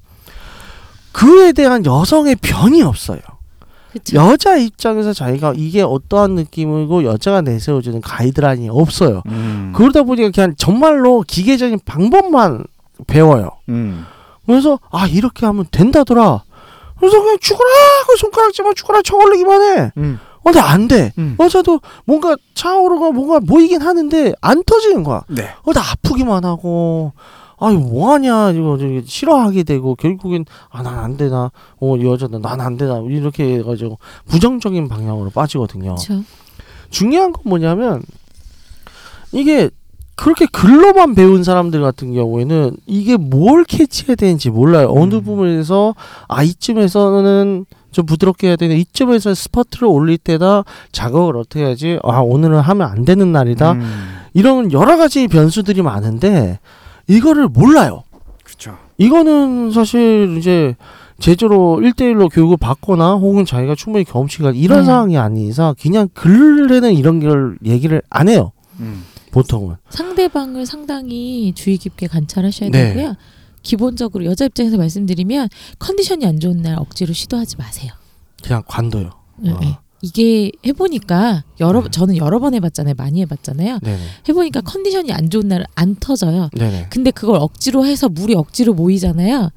[1.12, 3.20] 그에 대한 여성의 변이 없어요.
[3.92, 9.24] 그쵸 여자 입장에서 자기가 이게 어떠한 느낌이고 여자가 내세워주는 가이드라인이 없어요.
[9.28, 9.74] 음.
[9.76, 12.64] 그러다 보니까 그냥 정말로 기계적인 방법만
[13.08, 13.50] 배워요.
[13.70, 14.06] 음.
[14.46, 16.44] 그래서 아 이렇게 하면 된다더라.
[17.00, 17.70] 그래서 그냥 죽어라
[18.08, 19.92] 그 손가락질만 죽어라 쳐올리기만 해.
[19.98, 20.20] 음.
[20.40, 21.14] 어, 근데 안 돼.
[21.18, 21.36] 음.
[21.38, 25.24] 어제도 뭔가 차오르가 뭔가 모이긴 하는데 안 터지는 거야.
[25.28, 25.50] 네.
[25.64, 27.14] 어, 나 아프기만 하고.
[27.62, 33.00] 아유 뭐하냐 이거 저기 싫어하게 되고 결국엔 아 난 안 되나 어이 여자는 난안 되나
[33.00, 35.96] 이렇게 해가지고 부정적인 방향으로 빠지거든요.
[35.96, 36.24] 그쵸
[36.90, 38.02] 중요한 건 뭐냐면
[39.34, 39.70] 이게
[40.20, 44.92] 그렇게 글로만 배운 사람들 같은 경우에는 이게 뭘 캐치해야 되는지 몰라요.
[44.94, 45.24] 어느 음.
[45.24, 45.96] 부분에서
[46.28, 52.60] 아 이쯤에서는 좀 부드럽게 해야 되는 이쯤에서 스퍼트를 올릴 때다 자극을 어떻게 해야지 아 오늘은
[52.60, 56.60] 하면 안 되는 날이다 음, 이런 여러 가지 변수들이 많은데
[57.08, 58.04] 이거를 몰라요.
[58.44, 58.78] 그렇죠.
[58.98, 60.76] 이거는 사실 이제
[61.20, 64.86] 제대로 1대1로 교육을 받거나 혹은 자기가 충분히 경험치가 이런 네.
[64.86, 68.52] 상황이 아닌 이상 그냥 글에는 이런 걸 얘기를 안 해요.
[68.82, 69.04] 음.
[69.42, 69.76] 보통은.
[69.90, 72.94] 상대방을 상당히 주의 깊게 관찰하셔야 네.
[72.94, 73.16] 되고요.
[73.62, 75.50] 기본적으로 여자 입장에서 말씀드리면
[75.80, 77.92] 컨디션이 안 좋은 날 억지로 시도하지 마세요.
[78.42, 79.12] 그냥 관둬요.
[79.38, 79.60] 네, 어.
[79.60, 79.78] 네.
[80.02, 81.90] 이게 해보니까 여러 네.
[81.90, 82.94] 저는 여러 번 해봤잖아요.
[82.98, 83.80] 많이 해봤잖아요.
[83.80, 84.04] 네네.
[84.30, 86.50] 해보니까 컨디션이 안 좋은 날안 터져요.
[86.54, 86.88] 네네.
[86.90, 89.50] 근데 그걸 억지로 해서 물이 억지로 모이잖아요.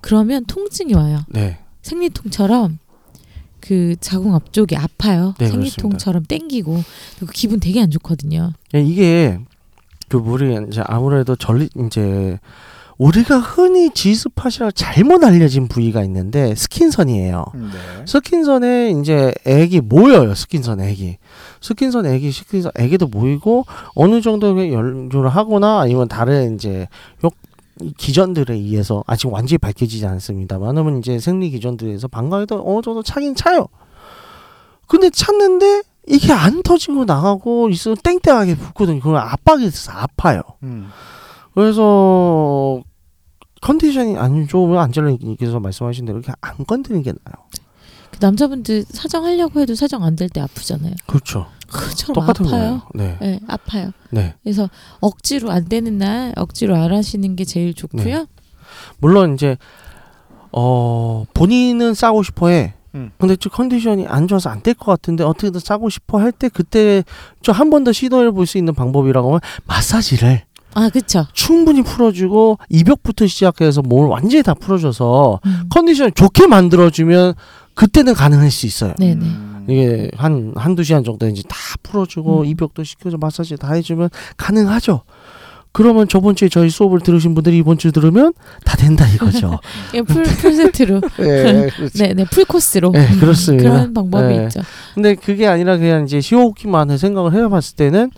[0.00, 1.20] 그러면 통증이 와요.
[1.28, 1.58] 네.
[1.82, 2.78] 생리통처럼
[3.62, 5.34] 그 자궁 앞쪽이 아파요.
[5.38, 6.82] 네, 생리통처럼 땡기고
[7.18, 8.52] 그리고 기분 되게 안 좋거든요.
[8.70, 9.38] 그냥 이게
[10.08, 12.38] 그 물이 이제 아무래도 전립 이제
[12.98, 17.44] 우리가 흔히 G-spot이라고 잘못 알려진 부위가 있는데 스킨선이에요.
[17.54, 18.04] 네.
[18.06, 20.34] 스킨선에 이제 액이 모여요.
[20.34, 21.16] 스킨선 액이.
[21.60, 26.86] 스킨선 액이 스킨선 액에도 모이고 어느 정도 연주를 하거나 아니면 다른 이제
[27.24, 27.30] 요
[27.96, 33.66] 기전들에 의해서 아직 완전히 밝혀지지 않습니다만은 이제 생리 기전들에서 방광에도 어느 정도 차긴 차요.
[34.86, 39.00] 근데 찼는데 이게 안 터지고 나가고 있으면 땡땡하게 붓거든요.
[39.00, 40.42] 그러면 압박이 있어서 아파요.
[40.64, 40.88] 음.
[41.54, 42.82] 그래서
[43.60, 47.46] 컨디션이 안 좋으면 안젤라님께서 말씀하신 대로 이렇게 안 건드리는 게 나아요.
[48.10, 50.94] 그 남자분들 사정하려고 해도 사정 안 될 때 아프잖아요.
[51.06, 51.46] 그렇죠.
[51.72, 52.58] 그처럼 똑같은 아파요.
[52.60, 52.82] 거예요.
[52.94, 53.16] 네.
[53.20, 53.90] 네, 아파요.
[54.10, 54.34] 네.
[54.42, 54.68] 그래서
[55.00, 58.04] 억지로 안 되는 날 억지로 안 하시는 게 제일 좋고요.
[58.04, 58.26] 네.
[58.98, 59.56] 물론 이제
[60.52, 62.74] 어 본인은 싸고 싶어해.
[62.94, 63.10] 음.
[63.18, 67.04] 근데 좀 컨디션이 안 좋아서 안 될 것 같은데 어떻게든 싸고 싶어 할 때 그때
[67.42, 70.42] 좀 한 번 더 시도해 볼 수 있는 방법이라고 하면 마사지를
[70.74, 71.26] 아, 그렇죠.
[71.34, 75.64] 충분히 풀어주고 이벽부터 시작해서 몸을 완전히 다 풀어줘서 음.
[75.70, 77.34] 컨디션을 좋게 만들어주면
[77.82, 78.94] 그때는 가능할 수 있어요.
[78.96, 79.24] 네네.
[79.24, 79.66] 음.
[79.68, 82.46] 이게 한 한두 시간 정도 이제 다 풀어주고 음.
[82.46, 85.02] 이벽도 시켜줘 마사지 다 해주면 가능하죠.
[85.72, 89.58] 그러면 저번 주에 저희 수업을 들으신 분들이 이번 주 들으면 다 된다 이거죠.
[89.94, 91.00] 예, 풀, 풀 세트로.
[91.20, 91.98] 예, 그렇죠.
[91.98, 92.92] 네, 네, 풀 코스로.
[92.92, 93.68] 네, 그렇습니다.
[93.68, 94.44] 그런 방법이 네.
[94.44, 94.60] 있죠.
[94.94, 98.12] 근데 그게 아니라 그냥 이제 시오후키만을 생각을 해봤을 때는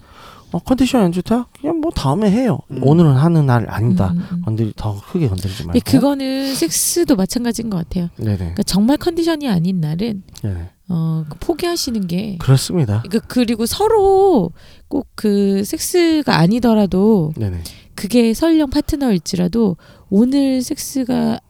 [0.54, 1.48] 어, 컨디션이 안 좋다?
[1.60, 2.60] 그냥 뭐 다음에 해요.
[2.70, 2.78] 음.
[2.82, 4.12] 오늘은 하는 날 아니다.
[4.12, 4.42] 음, 음, 음.
[4.42, 5.72] 건드리 더 크게 건드리지 말고.
[5.72, 8.08] 근데 그거는 섹스도 마찬가지인 것 같아요.
[8.16, 8.36] 네네.
[8.36, 10.70] 그러니까 정말 컨디션이 아닌 날은 네네.
[10.90, 12.38] 어, 그 포기하시는 게.
[12.38, 13.02] 그렇습니다.
[13.02, 14.52] 그러니까 그리고 서로
[14.88, 17.62] 꼭 그 섹스가 아니더라도 네네.
[17.96, 19.76] 그게 설령 파트너일지라도
[20.10, 21.40] 오늘 섹스가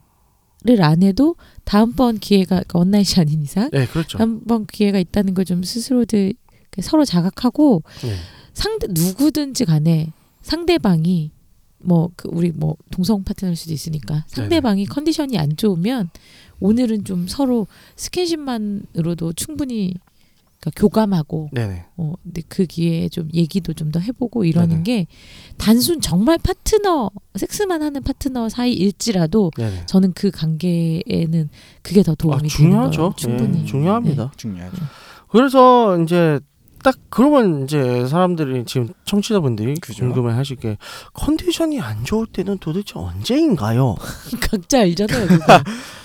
[0.66, 4.16] 를 안 해도 다음번 기회가 그러니까 원나잇이 아닌 이상 네, 그렇죠.
[4.16, 6.32] 다음번 기회가 있다는 걸 좀 스스로들
[6.80, 8.14] 서로 자각하고 네.
[8.54, 10.12] 상대 누구든지 간에
[10.42, 11.30] 상대방이
[11.78, 16.08] 뭐 그 우리 뭐 동성 파트너일 수도 있으니까 상대방이 컨디션이 안 좋으면
[16.60, 19.94] 오늘은 좀 서로 스킨십만으로도 충분히
[20.60, 21.84] 그러니까 교감하고 네네.
[21.98, 24.82] 어 근데 그 기회에 좀 얘기도 좀 더 해보고 이러는 네네.
[24.82, 25.06] 게
[25.58, 29.84] 단순 정말 파트너 섹스만 하는 파트너 사이일지라도 네네.
[29.86, 31.50] 저는 그 관계에는
[31.82, 32.96] 그게 더 아, 도움이 되는 중요하죠.
[32.98, 33.12] 거예요.
[33.16, 34.32] 충분히 예, 중요합니다.
[34.38, 34.76] 중요하죠.
[35.28, 36.40] 그래서 이제
[36.84, 40.04] 딱 그러면 이제 사람들이 지금 청취자분들이 그죠.
[40.04, 40.76] 궁금해하실 게
[41.14, 43.96] 컨디션이 안 좋을 때는 도대체 언제인가요?
[44.40, 45.26] 각자 알잖아요.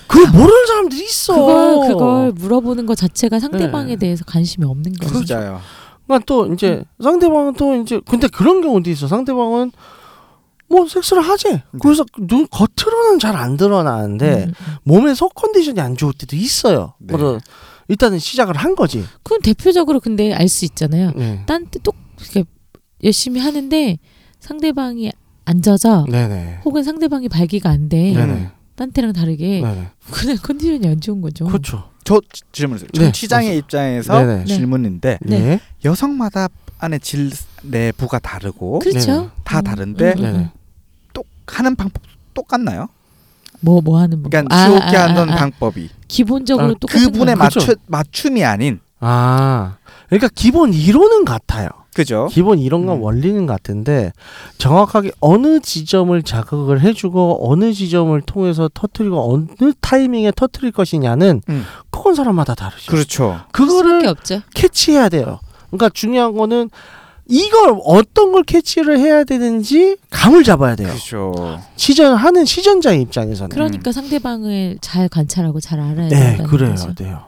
[0.08, 1.34] 그걸 모르는 사람들이 있어.
[1.34, 3.96] 그걸 그걸 물어보는 것 자체가 상대방에 네.
[3.96, 5.12] 대해서 관심이 없는 거예요.
[5.12, 5.60] 진짜요.
[6.06, 9.06] 그러니까 또 이제 상대방은 또 이제 근데 그런 경우도 있어.
[9.06, 9.70] 상대방은
[10.68, 11.62] 뭐 섹스를 하지.
[11.82, 14.74] 그래서 눈 겉으로는 잘 안 드러나는데 음, 음.
[14.84, 16.94] 몸의 속 컨디션이 안 좋을 때도 있어요.
[16.98, 17.14] 네.
[17.14, 17.38] 그래서
[17.90, 19.04] 일단은 시작을 한 거지.
[19.22, 21.12] 그건 대표적으로 근데 알 수 있잖아요.
[21.16, 21.42] 네.
[21.46, 22.44] 딴때 똑 이렇게
[23.02, 23.98] 열심히 하는데
[24.38, 25.10] 상대방이
[25.44, 26.60] 안 젖어 네네.
[26.64, 28.12] 혹은 상대방이 발기가 안 돼.
[28.14, 28.50] 네네.
[28.76, 29.88] 딴 때랑 다르게 네네.
[30.10, 31.46] 그냥 컨디션이 안 좋은 거죠.
[31.46, 31.90] 그렇죠.
[32.04, 32.88] 저 지- 질문 있어요.
[32.94, 34.44] 네, 청취장의 입장에서 네네.
[34.46, 35.38] 질문인데 네.
[35.40, 35.60] 네.
[35.84, 36.48] 여성마다
[36.78, 37.30] 안에 질
[37.62, 39.30] 내부가 다르고 그렇죠.
[39.44, 40.48] 다 음, 다른데 음, 음, 음.
[41.12, 42.88] 똑 하는 방법 똑같나요?
[43.60, 47.44] 뭐, 뭐 하는 방 그러니까 시오케 하는 방법이 기본적으로 아, 똑같은 그분에 거.
[47.44, 47.60] 그쵸.
[47.60, 49.76] 맞추 맞춤이 아닌 아,
[50.08, 51.68] 그러니까 기본 이론은 같아요.
[51.94, 52.28] 그죠?
[52.30, 53.02] 기본 이론과 음.
[53.02, 54.12] 원리는 같은데
[54.58, 61.64] 정확하게 어느 지점을 자극을 해주고 어느 지점을 통해서 터트리고 어느 타이밍에 터트릴 것이냐는 음.
[61.90, 62.90] 그건 사람마다 다르죠.
[62.90, 63.40] 그렇죠.
[63.52, 64.42] 그거를 없죠.
[64.54, 65.40] 캐치해야 돼요.
[65.70, 66.70] 그러니까 중요한 거는
[67.30, 70.88] 이걸 어떤 걸 캐치를 해야 되는지 감을 잡아야 돼요.
[70.88, 71.60] 그렇죠.
[71.76, 73.50] 시전하는 시전자의 입장에서는.
[73.50, 76.94] 그러니까 상대방을 잘 관찰하고 잘 알아야 네, 된다는 그래요, 거죠.
[76.94, 77.24] 돼요.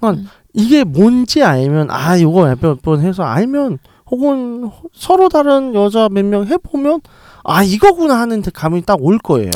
[0.00, 0.28] 그러니까 음.
[0.52, 3.78] 이게 뭔지 알면 아 이거 몇번 해서 알면
[4.10, 7.00] 혹은 서로 다른 여자 몇 명 해보면
[7.42, 9.50] 아 이거구나 하는 감이 딱 올 거예요.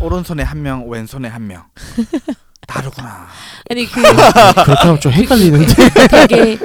[0.00, 1.62] 오른손에 한 명, 왼손에 한 명.
[2.66, 3.26] 다르구나.
[3.70, 5.74] 아니 그 그렇게 하면 좀 헷갈리는데.
[6.28, 6.58] 되게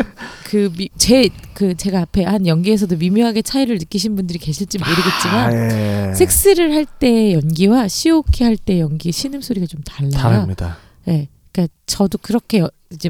[0.43, 6.13] 그제그 제가 앞에 한 연기에서도 미묘하게 차이를 느끼신 분들이 계실지 모르겠지만 아, 예.
[6.13, 10.11] 섹스를 할 때 연기와 시오키 할 때 연기 신음 소리가 좀 달라요.
[10.11, 10.77] 다릅니다.
[11.05, 13.09] 네, 그러니까 저도 그렇게 여- 이제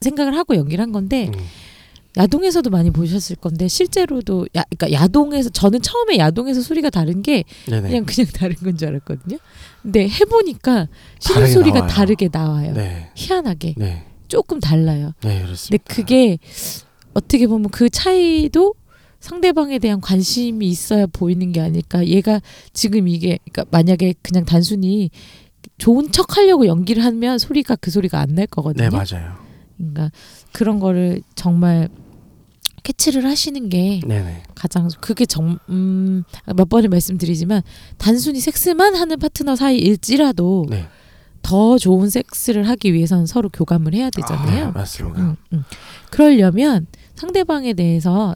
[0.00, 1.46] 생각을 하고 연기를 한 건데 음.
[2.16, 7.88] 야동에서도 많이 보셨을 건데 실제로도 야, 그러니까 야동에서 저는 처음에 야동에서 소리가 다른 게 네네.
[7.88, 9.38] 그냥 그냥 다른 건 줄 알았거든요.
[9.82, 10.88] 근데 해보니까
[11.22, 11.92] 다르게 소리가 나와요.
[11.92, 12.72] 다르게 나와요.
[12.72, 13.10] 네.
[13.14, 14.04] 희한하게 네.
[14.26, 15.12] 조금 달라요.
[15.22, 15.84] 네, 근데 그렇습니다.
[15.94, 16.38] 그게
[17.14, 18.74] 어떻게 보면 그 차이도
[19.20, 22.06] 상대방에 대한 관심이 있어야 보이는 게 아닐까.
[22.06, 22.40] 얘가
[22.72, 25.10] 지금 이게 그러니까 만약에 그냥 단순히
[25.76, 28.88] 좋은 척 하려고 연기를 하면 소리가 그 소리가 안 날 거거든요.
[28.88, 29.47] 네, 맞아요.
[29.78, 30.10] 그러니까
[30.52, 31.88] 그런 거를 정말
[32.82, 34.42] 캐치를 하시는 게 네네.
[34.54, 37.62] 가장 그게 정몇 번을 말씀드리지만
[37.96, 40.86] 단순히 섹스만 하는 파트너 사이일지라도 네.
[41.42, 44.72] 더 좋은 섹스를 하기 위해서는 서로 교감을 해야 네, 되잖아요.
[44.72, 45.20] 맞습니다.
[45.20, 45.64] 음, 음.
[46.10, 48.34] 그러려면 상대방에 대해서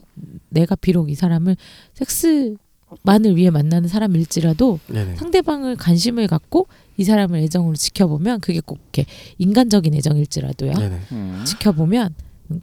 [0.49, 1.57] 내가 비록 이 사람을
[1.93, 5.15] 섹스만을 위해 만나는 사람일지라도 네네.
[5.15, 9.05] 상대방을 관심을 갖고 이 사람을 애정으로 지켜보면 그게 꼭 이렇게
[9.37, 10.73] 인간적인 애정일지라도요.
[10.73, 10.99] 네네.
[11.11, 11.41] 음.
[11.45, 12.13] 지켜보면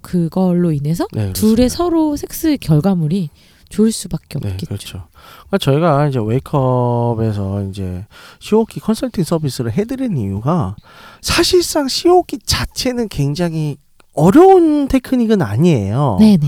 [0.03, 1.69] 그걸로 인해서 네, 둘의.
[1.69, 3.31] 서로 섹스 결과물이
[3.71, 4.67] 좋을 수밖에 네, 없겠죠.
[4.67, 5.07] 그렇죠.
[5.49, 8.07] 그러니까 저희가 이제 웨이크업에서 이제
[8.41, 10.77] 시오키 컨설팅 서비스를 해드린 이유가
[11.21, 13.77] 사실상 시오키 자체는 굉장히
[14.13, 16.17] 어려운 테크닉은 아니에요.
[16.19, 16.47] 네네.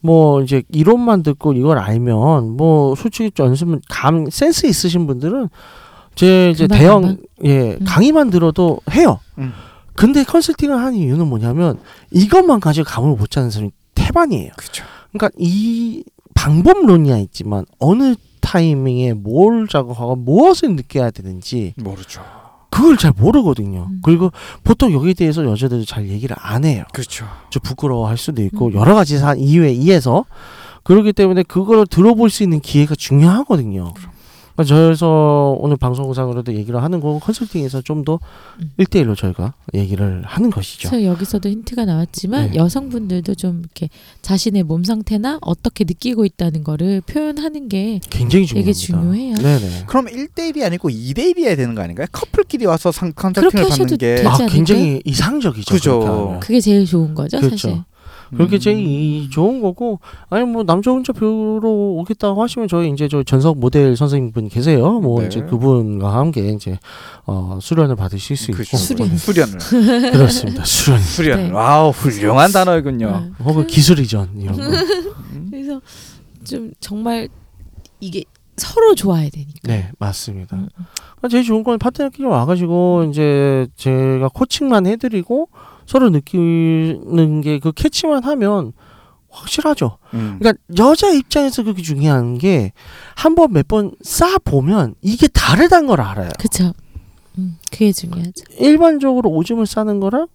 [0.00, 5.48] 뭐 이제 이론만 듣고 이걸 알면 뭐 솔직히 연습 감 센스 있으신 분들은
[6.20, 7.16] 제 이제 대형 금방.
[7.44, 7.84] 예 음.
[7.86, 9.20] 강의만 들어도 해요.
[9.38, 9.54] 음.
[9.94, 11.78] 근데 컨설팅을 하는 이유는 뭐냐면
[12.10, 14.50] 이것만 가지고 감을 못 잡는 사람이 태반이에요.
[14.54, 14.84] 그렇죠.
[15.12, 16.04] 그러니까 이
[16.34, 22.22] 방법론이야 있지만 어느 타이밍에 뭘 작업하고 무엇을 느껴야 되는지 모르죠.
[22.68, 23.88] 그걸 잘 모르거든요.
[23.90, 24.00] 음.
[24.02, 24.30] 그리고
[24.62, 26.84] 보통 여기에 대해서 여자들이 잘 얘기를 안 해요.
[26.92, 27.24] 그렇죠.
[27.48, 28.74] 좀 부끄러워할 수도 있고 음.
[28.74, 30.26] 여러 가지 사 이유에 의해서
[30.82, 33.94] 그렇기 때문에 그걸 들어볼 수 있는 기회가 중요하거든요.
[33.94, 34.10] 그러
[34.60, 38.18] 니까 저에서 오늘 방송상으로도 얘기를 하는 거 컨설팅에서 좀더
[38.60, 38.72] 음.
[38.76, 40.88] 일대일로 저희가 얘기를 하는 것이죠.
[40.88, 42.56] 그래서 여기서도 힌트가 나왔지만 네.
[42.56, 43.88] 여성분들도 좀 이렇게
[44.22, 49.36] 자신의 몸 상태나 어떻게 느끼고 있다는 거를 표현하는 게 굉장히 되게 중요합니다.
[49.36, 49.36] 중요해요.
[49.36, 49.84] 네네.
[49.86, 52.06] 그럼 1대1이 아니고 2대1이어야 되는 거 아닌가요?
[52.12, 54.46] 커플끼리 와서 상 컨설팅을 하셔도 받는 게 아?
[54.46, 55.74] 굉장히 이상적이죠.
[55.74, 56.00] 그죠.
[56.02, 56.40] 하면.
[56.40, 57.56] 그게 제일 좋은 거죠, 그렇죠.
[57.56, 57.82] 사실.
[58.36, 58.60] 그렇게 음.
[58.60, 63.96] 제일 좋은 거고 아니 뭐 남자 혼자 배우러 오겠다고 하시면 저희 이제 저 전속 모델
[63.96, 65.00] 선생님분 계세요.
[65.00, 65.26] 뭐 네.
[65.26, 66.78] 이제 그분과 함께 이제
[67.26, 68.76] 어 수련을 받으실 수 있고 그렇죠.
[68.76, 69.16] 수련.
[69.16, 69.58] 수련을.
[70.12, 70.64] 그렇습니다.
[70.64, 71.38] 수련 수련.
[71.44, 71.50] 네.
[71.50, 73.10] wow 훌륭한 단어이군요.
[73.10, 73.44] 네.
[73.44, 74.62] 혹은 기술 이전 이런 거.
[74.62, 75.48] 음.
[75.50, 75.80] 그래서
[76.44, 77.28] 좀 정말
[78.00, 78.24] 이게
[78.56, 79.60] 서로 좋아야 되니까.
[79.64, 80.56] 네 맞습니다.
[80.56, 80.68] 음.
[81.16, 85.48] 그러니까 제일 좋은 건 파트너끼리 와가지고 이제 제가 코칭만 해드리고
[85.90, 88.72] 서로 느끼는 게 그 캐치만 하면
[89.28, 89.98] 확실하죠.
[90.14, 90.36] 음.
[90.38, 92.72] 그러니까 여자 입장에서 그게 중요한 게
[93.16, 96.30] 한 번 몇 번 싸 보면 이게 다르다는 걸 알아요.
[96.38, 96.72] 그쵸.
[97.38, 98.44] 음, 그게 중요하죠.
[98.60, 100.28] 일반적으로 오줌을 싸는 거랑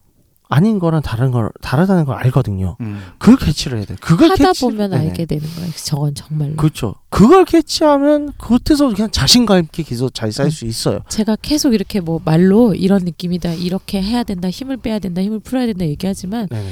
[0.50, 2.78] 아닌 거랑 다른 걸 다르다는 걸 알거든요.
[2.82, 3.02] 음.
[3.18, 3.96] 그걸 캐치를 해야 돼.
[4.00, 5.08] 그걸 하다 캐치- 보면 네네.
[5.10, 5.72] 알게 되는 거예요.
[5.76, 6.56] 저건 정말로.
[6.56, 6.96] 그렇죠.
[7.10, 11.00] 그걸 캐치하면 그것에서 그냥 자신감 있게 계속 잘살수 있어요.
[11.10, 15.66] 제가 계속 이렇게 뭐 말로 이런 느낌이다, 이렇게 해야 된다, 힘을 빼야 된다, 힘을 풀어야
[15.66, 16.70] 된다 얘기하지만 네네.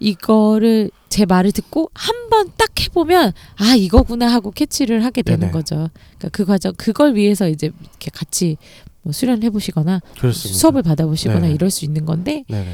[0.00, 5.52] 이거를 제 말을 듣고 한 번 딱 해보면 아 이거구나 하고 캐치를 하게 되는 네네.
[5.52, 5.88] 거죠.
[6.18, 8.56] 그러니까 그 과정 그걸 위해서 이제 이렇게 같이
[9.02, 10.00] 뭐 수련해 보시거나.
[10.32, 11.54] 수업을 받아보시거나 네네.
[11.54, 12.66] 이럴 수 있는 건데 네네.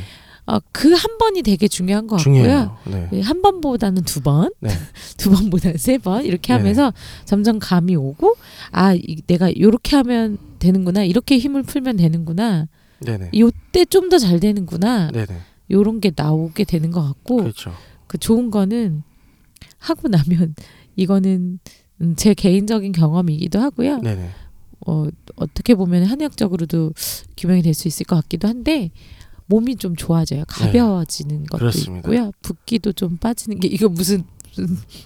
[0.47, 2.77] 어, 그 한 번이 되게 중요한 것 같고요.
[2.87, 3.21] 네.
[3.21, 4.71] 한 번보다는 두 번, 네.
[5.17, 6.59] 두 번보다는 세 번 이렇게 네네.
[6.61, 6.93] 하면서
[7.25, 8.35] 점점 감이 오고
[8.73, 12.67] 아 이, 내가 이렇게 하면 되는구나 이렇게 힘을 풀면 되는구나
[13.01, 13.31] 네네.
[13.37, 15.27] 요때 좀 더 잘 되는구나 네네.
[15.71, 17.73] 요런 게 나오게 되는 것 같고 그렇죠.
[18.09, 19.03] 그 좋은 거는
[19.79, 20.55] 하고 나면
[20.97, 21.61] 이거는
[22.01, 23.99] 음, 제 개인적인 경험이기도 하고요.
[24.01, 24.29] 네네.
[24.87, 26.93] 어, 어떻게 보면 한의학적으로도
[27.37, 28.91] 규명이 될 수 있을 것 같기도 한데
[29.53, 30.45] 몸이 좀 좋아져요.
[30.49, 31.59] 가벼워지는 것도 네.
[31.59, 32.09] 그렇습니다.
[32.09, 32.33] 있고요.
[32.41, 34.25] 붓기도 좀 빠지는 게 이거 무슨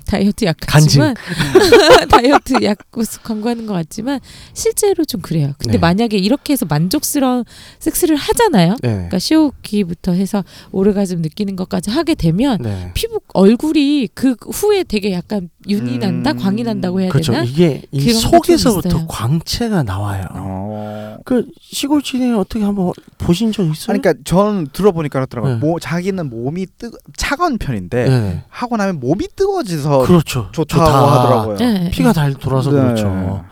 [0.06, 0.56] 다이어트 약.
[0.61, 1.14] 같지만
[2.11, 2.78] 다이어트 약
[3.22, 4.20] 광고하는 것 같지만
[4.54, 5.52] 실제로 좀 그래요.
[5.59, 5.78] 근데 네.
[5.78, 7.44] 만약에 이렇게 해서 만족스러운
[7.80, 8.76] 섹스를 하잖아요.
[8.82, 8.94] 네네.
[8.94, 12.92] 그러니까 시오키부터 해서 오르가즘 느끼는 것까지 하게 되면 네.
[12.94, 15.98] 피부 얼굴이 그 후에 되게 약간 윤이 음.
[15.98, 17.33] 난다, 광이 난다고 해야 그렇죠.
[17.33, 17.44] 되나?
[17.44, 19.07] 이게 이 속에서부터.
[19.07, 20.24] 광채가 나와요.
[20.33, 21.16] 어.
[21.24, 23.94] 그 시골 진해 어떻게 한번 보신 적 있어요?
[23.94, 25.55] 아니, 그러니까 저는 들어보니까 그렇더라고요.
[25.55, 25.59] 네.
[25.59, 28.44] 뭐 자기는 몸이 뜨 차가운 편인데 네네.
[28.48, 30.48] 하고 나면 몸이 뜨거워져서 그렇죠.
[30.52, 31.20] 좋다고 좋다.
[31.22, 31.57] 하더라고요.
[31.57, 32.81] 네, 피가 잘 돌아서 네.
[32.81, 33.44] 그렇죠.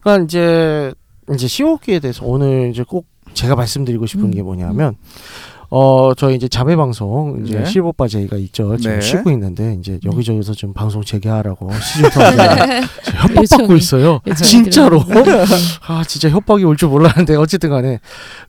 [0.00, 0.92] 그러니까 이제
[1.32, 4.96] 이제 시오키에 대해서 오늘 이제 꼭 제가 말씀드리고 싶은 음, 게 뭐냐면
[5.76, 7.64] 어 저희 이제 자매 방송 이제 네.
[7.64, 8.76] 실버바 제이가 있죠.
[8.76, 9.00] 지금 네.
[9.00, 12.10] 쉬고 있는데 이제 여기저기서 좀 방송 재개하라고 시즌
[13.16, 14.20] 협박받고 있어요.
[14.36, 15.02] 진짜로.
[15.88, 17.98] 아 진짜 협박이 올 줄 몰랐는데 어쨌든 간에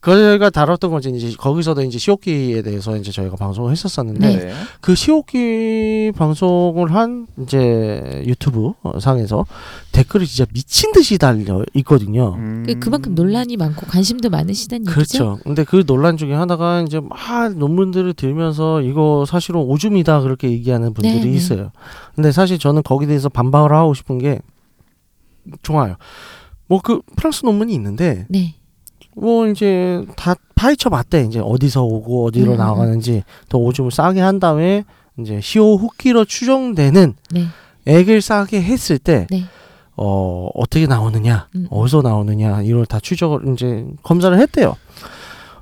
[0.03, 4.45] 저희가 다뤘던 건지 이제 거기서도 이제 시오키에 대해서 이제 저희가 방송을 했었었는데 네.
[4.45, 4.53] 네.
[4.81, 9.45] 그 시오키 방송을 한 이제 유튜브 상에서
[9.91, 12.35] 댓글이 진짜 미친 듯이 달려 있거든요.
[12.35, 12.63] 음.
[12.67, 14.93] 그- 그만큼 논란이 많고 관심도 많으시다는 얘기죠.
[14.93, 15.39] 그렇죠.
[15.43, 21.19] 근데 그 논란 중에 하나가 이제 막 논문들을 들면서 이거 사실은 오줌이다 그렇게 얘기하는 분들이
[21.19, 21.32] 네, 네.
[21.32, 21.71] 있어요.
[22.13, 24.41] 근데 사실 저는 거기에 대해서 반박을 하고 싶은 게
[25.62, 25.95] 좋아요.
[26.67, 28.56] 뭐 그 프랑스 논문이 있는데 네.
[29.15, 31.23] 뭐 이제 다 파헤쳐 봤대.
[31.23, 34.84] 이제 어디서 오고 어디로 음, 나가는지 더 오줌을 싸게 한 다음에
[35.19, 37.45] 이제 시오 후키로 추정되는 네.
[37.86, 39.45] 액을 싸게 했을 때 네.
[39.95, 41.67] 어, 어떻게 나오느냐, 음.
[41.69, 44.75] 어디서 나오느냐, 이걸 다 추적을 이제 검사를 했대요.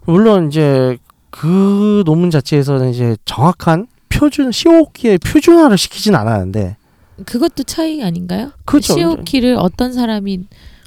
[0.05, 0.97] 물론 이제
[1.35, 6.77] 그 논문 자체에서는 이제 정확한 표준 시오키의 표준화를 시키진 않았는데,
[7.25, 8.51] 그것도 차이 아닌가요?
[8.65, 8.93] 그렇죠.
[8.93, 10.45] 시오키를 어떤 사람이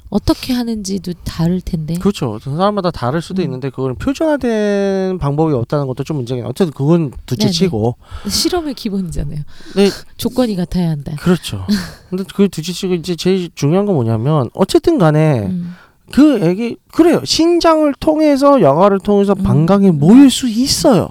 [0.09, 1.95] 어떻게 하는지도 다를 텐데.
[1.95, 2.39] 그렇죠.
[2.39, 3.43] 사람마다 다를 수도 음.
[3.43, 6.43] 있는데 그걸 표준화된 방법이 없다는 것도 좀 문제긴.
[6.43, 6.49] 해요.
[6.49, 7.11] 어쨌든 그건.
[7.25, 7.97] 둘째치고,
[8.29, 9.39] 실험의 기본이잖아요.
[9.75, 9.89] 네.
[10.15, 11.11] 조건이 같아야 한다.
[11.19, 11.65] 그렇죠.
[12.09, 15.75] 근데 그 둘째치고 이제 제일 중요한 건 뭐냐면 어쨌든 간에 음.
[16.11, 17.21] 그 애기 그래요.
[17.23, 19.43] 신장을 통해서 영화를 통해서 음.
[19.43, 21.09] 방광에 모일 수 있어요.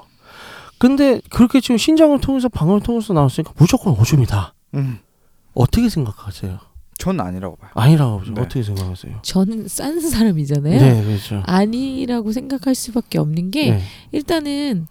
[0.78, 4.54] 근데 그렇게 지금 신장을 통해서 방광을 통해서 나왔으니까 무조건 오줌이다.
[4.74, 4.98] 음.
[5.54, 6.58] 어떻게 생각하세요?
[6.98, 7.70] 전 아니라고 봐요.
[7.74, 8.32] 아니라고 보죠.
[8.34, 8.40] 네.
[8.40, 9.18] 어떻게 생각하세요?
[9.22, 10.80] 저는 싼 사람이잖아요.
[10.80, 11.42] 네, 그렇죠.
[11.46, 13.82] 아니라고 생각할 수밖에 없는 게 네,
[14.12, 14.86] 일단은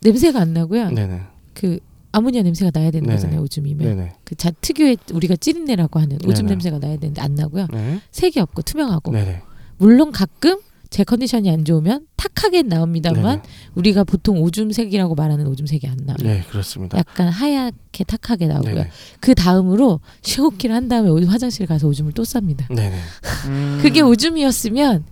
[0.00, 0.90] 냄새가 안 나고요.
[0.90, 1.22] 네, 네,
[1.54, 1.78] 그
[2.12, 3.16] 아모니아 냄새가 나야 되는 네네.
[3.16, 3.40] 거잖아요.
[3.42, 4.10] 오줌이면.
[4.24, 6.48] 그 자 특유의 우리가 찌린내라고 하는 오줌 네네.
[6.50, 7.66] 냄새가 나야 되는데 안 나고요.
[7.72, 9.12] 네, 색이 없고 투명하고.
[9.78, 10.58] 물론 가끔
[10.90, 16.18] 제 컨디션이 안 좋으면 탁하게 나옵니다만 네, 우리가 보통 오줌색이라고 말하는 오줌색이 안 나와요.
[16.22, 16.98] 네, 그렇습니다.
[16.98, 18.84] 약간 하얗게 탁하게 나오고요.
[19.20, 22.66] 그 다음으로 시호키를 한 다음에 화장실 가서 오줌을 또 쌉니다.
[22.68, 22.98] 네, 네.
[23.46, 23.78] 음.
[23.80, 25.04] 그게 오줌이었으면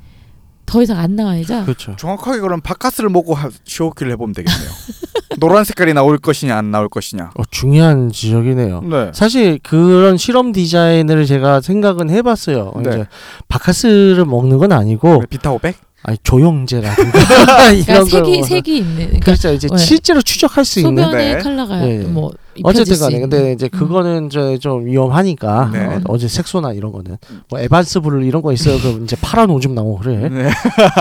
[0.71, 1.65] 더 이상 안 나와야죠.
[1.65, 1.97] 그렇죠.
[1.97, 4.71] 정확하게 그럼 바카스를 먹고 하- 쇼키를 해보면 되겠네요.
[5.39, 7.31] 노란 색깔이 나올 것이냐 안 나올 것이냐.
[7.35, 8.83] 어, 중요한 지적이네요.
[8.83, 9.11] 네.
[9.13, 12.73] 사실 그런 실험 디자인을 제가 생각은 해봤어요.
[12.85, 12.91] 네.
[12.91, 13.07] 이제
[13.49, 15.75] 박카스를 먹는 건 아니고 비타 500?
[16.03, 18.43] 아니 조영제라든가 그러니까 이런 걸 색이.
[18.43, 19.53] 색이 있는 그러니까 그렇죠.
[19.53, 19.77] 이제 네.
[19.77, 21.43] 실제로 추적할 수 있는 소변의 네.
[21.43, 21.99] 컬러가 네.
[21.99, 22.33] 뭐
[22.65, 23.29] 어쨌든 입혀질 수 간에 있는.
[23.31, 23.79] 근데 이제 음.
[23.79, 25.85] 그거는 이제 좀 위험하니까 네.
[25.87, 27.19] 어, 어제 색소나 이런 거는
[27.51, 28.79] 뭐 Evans blue 이런 거 있어요.
[28.81, 30.29] 그럼 이제 파란 오줌 나오고 그래.
[30.31, 30.49] 네.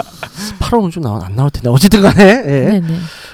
[0.59, 2.41] 파란 오줌 나와 안 나올 텐데 어쨌든 간에 예.
[2.41, 2.87] 네네.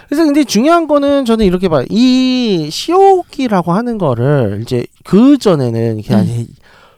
[0.08, 1.84] 그래서 근데 중요한 거는 저는 이렇게 봐요.
[1.90, 6.46] 이 시오후키라고 하는 거를 이제 그 전에는 그냥 네.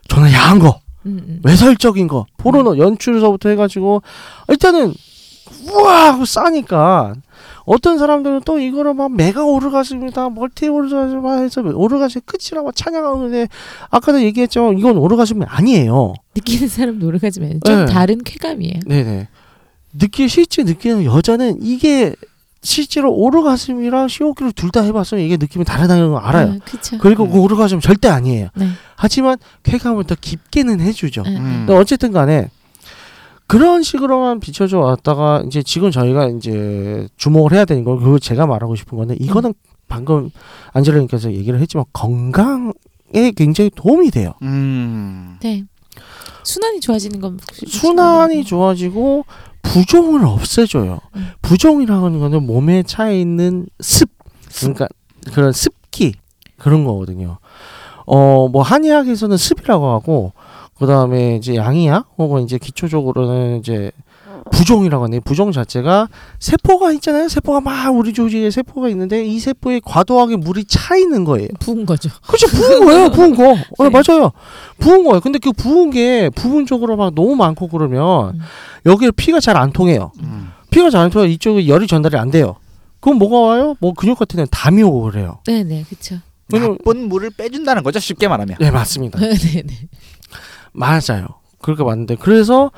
[0.09, 1.39] 저는 야한 거, 음, 음.
[1.43, 4.01] 외설적인 거, 포르노 연출서부터 해가지고
[4.49, 4.93] 일단은
[5.71, 7.15] 우와 하고 싸니까
[7.65, 13.47] 어떤 사람들은 또 이거를 막 메가 오르가즘이다, 멀티 오르가즘 해서 오르가즘 끝이라고 찬양하는데
[13.89, 14.73] 아까도 얘기했죠.
[14.73, 16.13] 이건 오르가즘이 아니에요.
[16.35, 17.85] 느끼는 사람 노력하지만 좀 네.
[17.85, 18.79] 다른 쾌감이에요.
[18.85, 19.27] 네네.
[19.99, 22.15] 느끼 실제 느끼는 여자는 이게
[22.61, 26.53] 실제로 오르가즘이랑 시오키를 둘 다 해봤으면 이게 느낌이 다르다는 걸 알아요.
[26.53, 26.97] 아, 그쵸.
[26.99, 27.31] 그리고 음.
[27.31, 28.49] 그 오르가즘 절대 아니에요.
[28.55, 28.67] 네.
[28.95, 31.23] 하지만 쾌감을 더 깊게는 해주죠.
[31.23, 31.37] 네, 네.
[31.39, 31.63] 음.
[31.65, 32.49] 근데 어쨌든 간에
[33.47, 38.75] 그런 식으로만 비춰져 왔다가 이제 지금 저희가 이제 주목을 해야 되는 건 그거 제가 말하고
[38.75, 39.53] 싶은 거는 이거는
[39.87, 40.29] 방금
[40.73, 42.73] 안젤라님께서 얘기를 했지만 건강에
[43.37, 44.33] 굉장히 도움이 돼요.
[44.41, 45.37] 음.
[45.41, 45.63] 네.
[46.43, 49.25] 순환이 좋아지는 건 순환이 좋아지고
[49.61, 50.99] 부종을 없애줘요.
[51.15, 51.27] 음.
[51.41, 54.09] 부종이라는 거는 몸에 차 있는 습,
[54.59, 54.87] 그러니까
[55.33, 56.13] 그런 습기
[56.57, 57.37] 그런 거거든요.
[58.05, 60.33] 어, 뭐 한의학에서는 습이라고 하고
[60.77, 63.91] 그 다음에 이제 양의학 혹은 이제 기초적으로는 이제
[64.51, 65.19] 부종이라고 하네.
[65.21, 66.07] 부종 자체가
[66.39, 67.29] 세포가 있잖아요.
[67.29, 71.47] 세포가 막 우리 조직에 세포가 있는데 이 세포에 과도하게 물이 차 있는 거예요.
[71.59, 72.09] 부은 거죠.
[72.25, 72.47] 그렇죠.
[72.47, 73.09] 부은 거예요.
[73.11, 73.51] 부은 거.
[73.77, 73.89] 어, 네.
[73.89, 74.31] 맞아요.
[74.79, 75.19] 부은 거예요.
[75.21, 78.39] 근데 그 부은 게 부분적으로 막 너무 많고 그러면 음.
[78.85, 80.11] 여기에 피가 잘 안 통해요.
[80.21, 80.49] 음.
[80.69, 82.55] 피가 잘 안 통해 이쪽에 열이 전달이 안 돼요.
[82.99, 83.75] 그럼 뭐가 와요?
[83.79, 85.39] 뭐 근육 같은 데는 담이 오고 그래요.
[85.47, 86.17] 네 네 그렇죠.
[86.51, 87.99] 왜냐면- 나쁜 물을 빼준다는 거죠.
[87.99, 88.57] 쉽게 말하면.
[88.59, 89.19] 네, 맞습니다.
[89.19, 89.87] 네 네.
[90.73, 91.27] 맞아요.
[91.61, 92.71] 그렇게 맞는데 그래서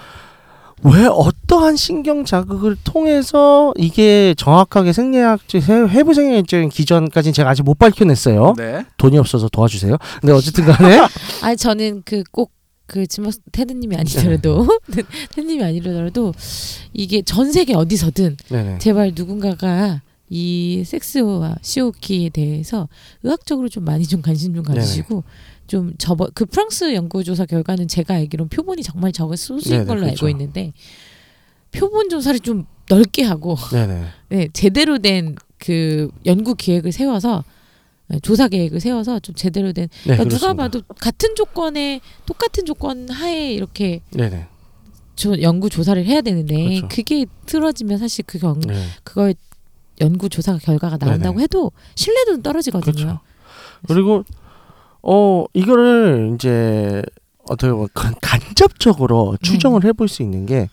[0.83, 8.53] 왜 어떠한 신경 자극을 통해서 이게 정확하게 생리학적 해부 생리학적인 기전까지는 제가 아직 못 밝혀냈어요.
[8.57, 8.85] 네.
[8.97, 9.97] 돈이 없어서 도와주세요.
[10.21, 10.99] 근데 어쨌든 간에
[11.43, 12.51] 아니 저는 그꼭
[12.85, 14.67] 그 지금 테드님이 아니더라도
[15.35, 16.33] 테드님이 아니더라도
[16.93, 18.77] 이게 전 세계 어디서든 네네.
[18.79, 22.87] 제발 누군가가 이 섹스와 시오키에 대해서
[23.23, 25.23] 의학적으로 좀 많이 좀 관심 좀 가지시고
[25.69, 30.25] 좀 접어 그 프랑스 연구조사 결과는 제가 알기로는 표본이 정말 적은 소수인 네네, 걸로 그렇죠.
[30.25, 30.73] 알고 있는데
[31.71, 34.03] 표본 조사를 좀 넓게 하고 네네.
[34.29, 37.43] 네, 제대로 된 그 연구 기획을 세워서
[38.07, 40.53] 네, 조사 계획을 세워서 좀 제대로 된 네, 그러니까 누가.
[40.55, 44.47] 봐도 같은 조건에 똑같은 조건 하에 이렇게 네네.
[45.15, 46.87] 조, 연구 조사를 해야 되는데 그렇죠.
[46.89, 48.81] 그게 틀어지면 사실 그 경, 네.
[49.03, 49.35] 그걸
[50.01, 51.43] 연구 조사 결과가 나온다고 네네.
[51.43, 52.93] 해도 신뢰도는 떨어지거든요.
[52.93, 53.19] 그렇죠.
[53.87, 54.23] 그리고
[55.01, 57.01] 어 이거를 이제
[57.49, 60.69] 어떻게 보면 간- 간접적으로 추정을 해볼 수 있는 게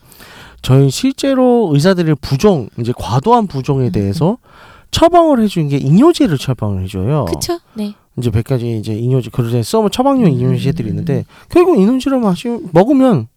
[0.63, 4.39] 저희 실제로 의사들의 부종 이제 과도한 부종에 음, 대해서
[4.91, 7.27] 처방을 해주는 게 이뇨제를 처방을 해줘요.
[7.27, 7.59] 그렇죠.
[7.75, 7.95] 네.
[8.19, 12.49] 이제 몇 가지 이제 이뇨제 그러자 써면 처방용 음, 이뇨제들이 음, 있는데 결국 이뇨제를 마시
[12.73, 13.29] 먹으면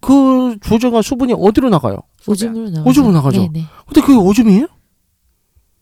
[0.00, 1.98] 그 부종과 수분이 어디로 나가요?
[2.26, 2.88] 오줌으로 나가죠.
[2.90, 3.40] 오줌으로 나가죠.
[3.40, 3.64] 네네.
[3.86, 4.66] 근데 그게 오줌이에요?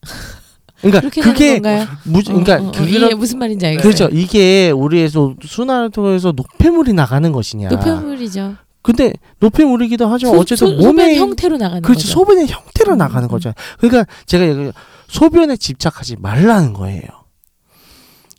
[0.83, 1.61] 그러니까 그게?
[2.05, 3.83] 무 그러니까 어, 어, 어, 이게 무슨 말인지 알겠어요.
[3.83, 4.09] 그렇죠.
[4.15, 7.69] 이게 우리에서 순환을 통해서 노폐물이 나가는 것이냐.
[7.69, 8.57] 노폐물이죠.
[8.83, 12.01] 근데 노폐물이기도 하지만 소- 어쨌든 소, 몸의 형태로 나가는 그렇죠.
[12.01, 12.13] 거죠.
[12.13, 13.31] 소변의 형태로 음, 나가는 음.
[13.31, 13.53] 거죠.
[13.79, 14.73] 그러니까 제가
[15.07, 17.03] 소변에 집착하지 말라는 거예요.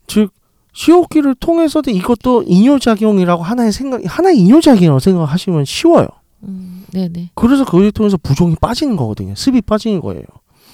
[0.06, 0.32] 즉
[0.74, 6.08] 시호기를 통해서도 이것도 이뇨작용이라고 하나의 생각 하나의 이뇨작용이라고 생각하시면 쉬워요.
[6.44, 7.30] 음, 네네.
[7.36, 9.34] 그래서 그걸 통해서 부종이 빠지는 거거든요.
[9.36, 10.24] 습이 빠지는 거예요.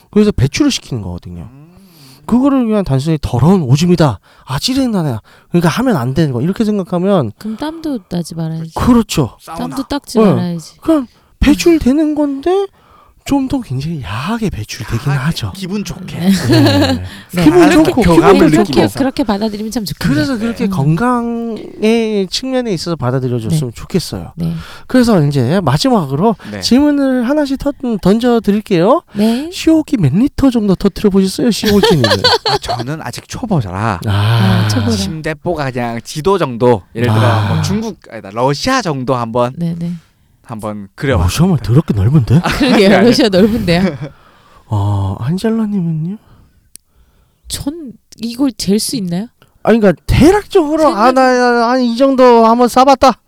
[0.10, 1.48] 그래서 배출을 시키는 거거든요.
[2.30, 4.20] 그거를 그냥 단순히 더러운 오줌이다.
[4.46, 5.18] 아 찌르나네.
[5.50, 6.42] 그러니까 하면 안 되는 거.
[6.42, 8.76] 이렇게 생각하면 그럼 땀도 나지 말아야지.
[8.76, 9.38] 그렇죠.
[9.46, 10.36] 땀도 닦지 어.
[10.36, 10.78] 말아야지.
[10.78, 11.08] 그냥
[11.40, 12.68] 배출되는 건데
[13.30, 15.26] 좀 더 굉장히 야하게 배출되긴 야하게.
[15.26, 15.52] 하죠.
[15.56, 16.20] 기분 좋게.
[16.20, 16.30] 네.
[17.34, 17.44] 네.
[17.44, 18.64] 기분 그렇게 좋고 교감을 기분.
[18.64, 19.00] 느끼면서.
[19.00, 20.16] 그렇게 받아들이면 참 좋겠네요.
[20.16, 20.70] 그래서 그렇게 음.
[20.70, 24.34] 건강의 측면에 있어서 받아들여줬으면 좋겠어요.
[24.36, 24.54] 네.
[24.88, 26.62] 그래서 이제 마지막으로 네.
[26.62, 27.72] 질문을 하나씩 터,
[28.02, 29.02] 던져 드릴게요.
[29.14, 29.50] 네.
[29.52, 32.04] 시오기 몇 리터 정도 터트려 보셨어요, 시오기는?
[32.50, 34.92] 아, 저는 아직 초보자라 아, 초보라.
[34.92, 37.54] 침대뽀가 그냥 지도 정도 예를 들어 아.
[37.54, 39.94] 뭐 중국 아니다 러시아 정도 한번 네네.
[40.50, 41.32] 한번 어, 그려봤.
[41.32, 42.40] 시험을 더럽게 넓은데?
[42.42, 42.88] 그러게요.
[42.88, 43.06] 아니, 아니.
[43.08, 43.82] 러시아 넓은데요.
[44.68, 46.18] 어, 한젤라님은요?
[47.48, 49.28] 전 이걸 잴 수 있나요?
[49.64, 53.20] 아니, 그러니까 대략적으로 생각- 아, 나, 한이 정도 한번 싸봤다.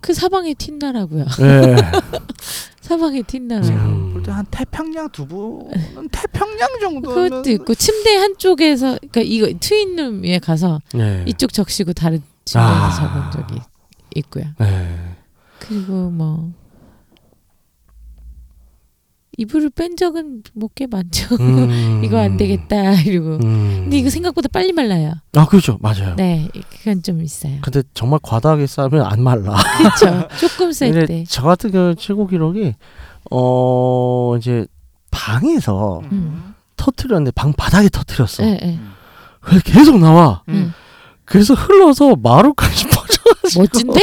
[0.00, 1.26] 그 사방에 튄나라고요.
[1.42, 1.76] 예.
[2.80, 3.68] 사방에 튄나라.
[3.68, 4.12] 음.
[4.14, 10.38] 볼 때 한 태평양 두부는 태평양 정도는 그것도 있고 침대 한쪽에서 그러니까 이거 트윈룸 위에
[10.38, 11.24] 가서 네.
[11.26, 12.90] 이쪽 적시고 다른 침대에서 아.
[12.90, 13.60] 자본 적이
[14.16, 14.44] 있고요.
[14.58, 15.16] 네.
[15.60, 16.52] 그리고 뭐
[19.36, 21.36] 이불을 뺀 적은 뭐 꽤 많죠.
[21.36, 22.02] 음.
[22.04, 23.36] 이거 안 되겠다 이러고.
[23.44, 23.80] 음.
[23.84, 25.12] 근데 이거 생각보다 빨리 말라요.
[25.36, 25.78] 아, 그렇죠.
[25.80, 26.16] 맞아요.
[26.16, 27.58] 네, 그건 좀 있어요.
[27.62, 29.54] 근데 정말 과다하게 싸면 안 말라.
[29.78, 30.28] 그렇죠.
[30.38, 31.24] 조금 셀 근데 때.
[31.28, 32.74] 저 같은 경우 최고 기록이
[33.30, 34.66] 어 이제
[35.12, 36.54] 방에서 음.
[36.76, 38.42] 터트렸는데 방 바닥에 터트렸어.
[38.44, 38.78] 네, 네.
[39.64, 40.42] 계속 나와.
[40.48, 40.72] 음.
[41.24, 42.86] 그래서 흘러서 마루까지.
[43.56, 44.00] 멋진데?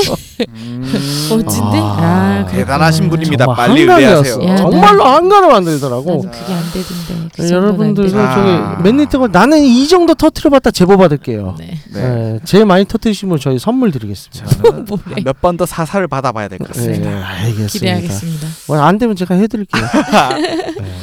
[0.49, 0.81] 음.
[1.29, 1.79] 멋진데?
[1.79, 2.45] 아, 아.
[2.49, 3.45] 대단하신 분입니다.
[3.45, 3.81] 정말 빨리.
[3.81, 4.43] 의뢰하세요.
[4.47, 6.09] 야, 정말로 한간을 만들더라고.
[6.25, 7.29] 나는 그게 안 되던데.
[7.35, 7.95] 그 네, 정도는 안
[8.35, 8.79] 저기 아.
[8.83, 11.55] 맨니트가 나는 이 정도 터트려 봤다 제보 받을게요.
[11.59, 11.77] 네.
[11.93, 12.01] 네.
[12.01, 14.45] 네, 제일 많이 터트리시면 저희 선물 드리겠습니다.
[14.63, 15.21] 저는 뭐래.
[15.23, 17.27] 몇 번 더 사사를 받아봐야 될것 네, 같습니다.
[17.27, 17.67] 알겠습니다.
[17.67, 18.47] 기대하겠습니다.
[18.67, 19.83] 뭐, 안 되면 제가 해드릴게요.
[20.81, 20.95] 네.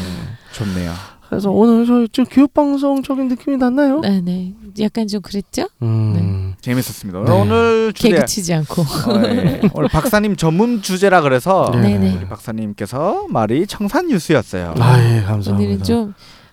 [0.52, 1.11] 좋네요.
[1.32, 4.00] 그래서 오늘 저좀 교육 방송적인 느낌이 났나요?
[4.00, 4.52] 네, 네.
[4.80, 5.66] 약간 좀 그랬죠?
[5.80, 6.52] 음.
[6.60, 7.24] 재밌었습니다.
[7.24, 7.32] 네.
[7.32, 8.82] 오늘 주제 개그 치지 않고.
[8.82, 9.62] 어, 예.
[9.72, 11.96] 오늘 박사님 전문 주제라 그래서 네.
[11.96, 12.16] 네네.
[12.18, 14.74] 우리 박사님께서 말이 청산 뉴스였어요.
[14.78, 15.52] 아, 예, 감사합니다.
[15.52, 16.12] 오늘은 좀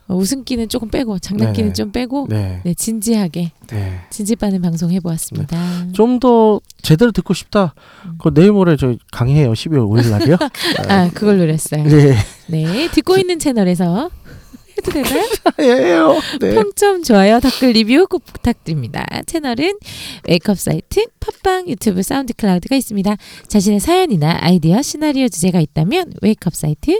[0.09, 1.73] 어, 웃음기는 조금 빼고 장난기는 네네.
[1.73, 2.61] 좀 빼고 네.
[2.63, 2.73] 네.
[2.73, 3.99] 진지하게 네.
[4.09, 5.57] 진지빠는 방송 해 보았습니다.
[5.93, 7.73] 좀 더 제대로 듣고 싶다.
[8.05, 8.17] 음.
[8.21, 9.53] 그 내일 모레 저 강의해요.
[9.53, 10.37] 12월 5일 날이요.
[10.89, 11.83] 아 그걸 노렸어요.
[11.83, 12.15] 네.
[12.47, 14.09] 네 듣고 있는 채널에서
[14.79, 15.23] 해도 되나요?
[15.59, 16.19] 예요.
[16.39, 16.55] 네.
[16.55, 19.05] 평점 좋아요 댓글 리뷰 꼭 부탁드립니다.
[19.25, 19.73] 채널은
[20.27, 23.15] 웨이크업 사이트 팟빵 유튜브 사운드 클라우드가 있습니다.
[23.47, 26.99] 자신의 사연이나 아이디어 시나리오 주제가 있다면 웨이크업 사이트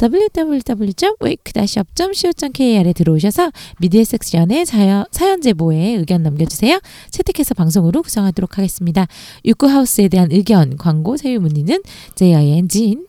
[0.00, 6.78] www.wake-up.co.kr에 들어오셔서 미디어 섹션에 사연, 사연 제보에 의견 남겨주세요.
[7.10, 9.06] 채택해서 방송으로 구성하도록 하겠습니다.
[9.44, 11.82] 육구하우스에 대한 의견, 광고, 세유 문의는
[12.16, 13.06] jing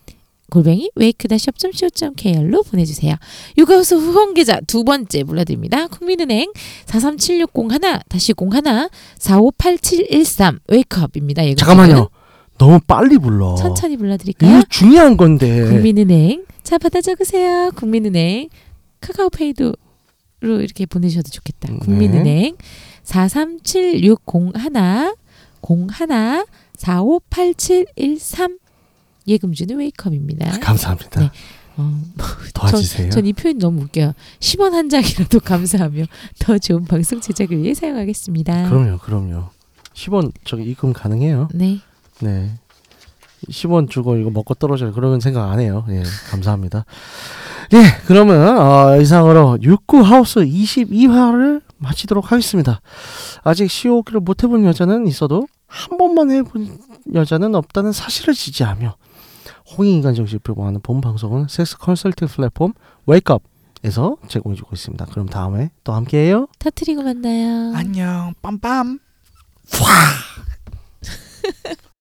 [0.52, 3.16] 골뱅이 wake-up.co.kr로 보내주세요.
[3.58, 5.88] 육아우스 후원계좌 두 번째 불러드립니다.
[5.88, 6.52] 국민은행
[6.86, 11.46] 437601 다시 01 458713 웨이크업입니다.
[11.46, 12.10] 예, 잠깐만요.
[12.58, 13.56] 너무 빨리 불러.
[13.56, 14.64] 천천히 불러드릴까요?
[14.70, 15.66] 중요한 건데.
[15.66, 17.72] 국민은행 자 받아 적으세요.
[17.76, 18.50] 국민은행
[19.02, 19.74] 카카오페이도
[20.42, 21.72] 로 이렇게 보내셔도 좋겠다.
[21.72, 21.80] 네.
[21.80, 22.56] 국민은행
[23.04, 24.18] 437601
[25.62, 26.46] 01
[26.78, 28.60] 458713
[29.28, 30.60] 예금주는 웨이크업입니다.
[30.60, 31.20] 감사합니다.
[31.20, 31.32] 네.
[31.78, 32.02] 어,
[32.54, 33.10] 도와주세요.
[33.10, 34.14] 전 이 표현 너무 웃겨요.
[34.40, 36.06] 10원 한 장이라도 감사하며
[36.40, 38.70] 더 좋은 방송 제작을 위해 사용하겠습니다.
[38.70, 39.50] 그럼요, 그럼요.
[39.94, 41.50] 10원 저기 입금 가능해요.
[41.54, 41.80] 네.
[42.22, 42.52] 네.
[43.50, 44.94] 10원 주고 이거 먹고 떨어져요.
[44.94, 45.86] 그런 생각 안 해요.
[45.90, 46.86] 예, 감사합니다.
[47.74, 52.80] 예, 그러면 어, 이상으로 69 하우스 22화를 마치도록 하겠습니다.
[53.44, 56.78] 아직 시오기를 못 해본 여자는 있어도 한 번만 해본
[57.14, 58.96] 여자는 없다는 사실을 지지하며
[59.78, 62.74] 홍익인간정신표방하는 본 방송은 섹스 컨설팅 플랫폼
[63.08, 65.06] 웨이크업에서 제공해주고 있습니다.
[65.06, 66.48] 그럼 다음에 또 함께해요.
[66.60, 67.74] 터트리고 만나요.
[67.76, 69.00] 안녕 빰빰.
[69.82, 69.90] 와.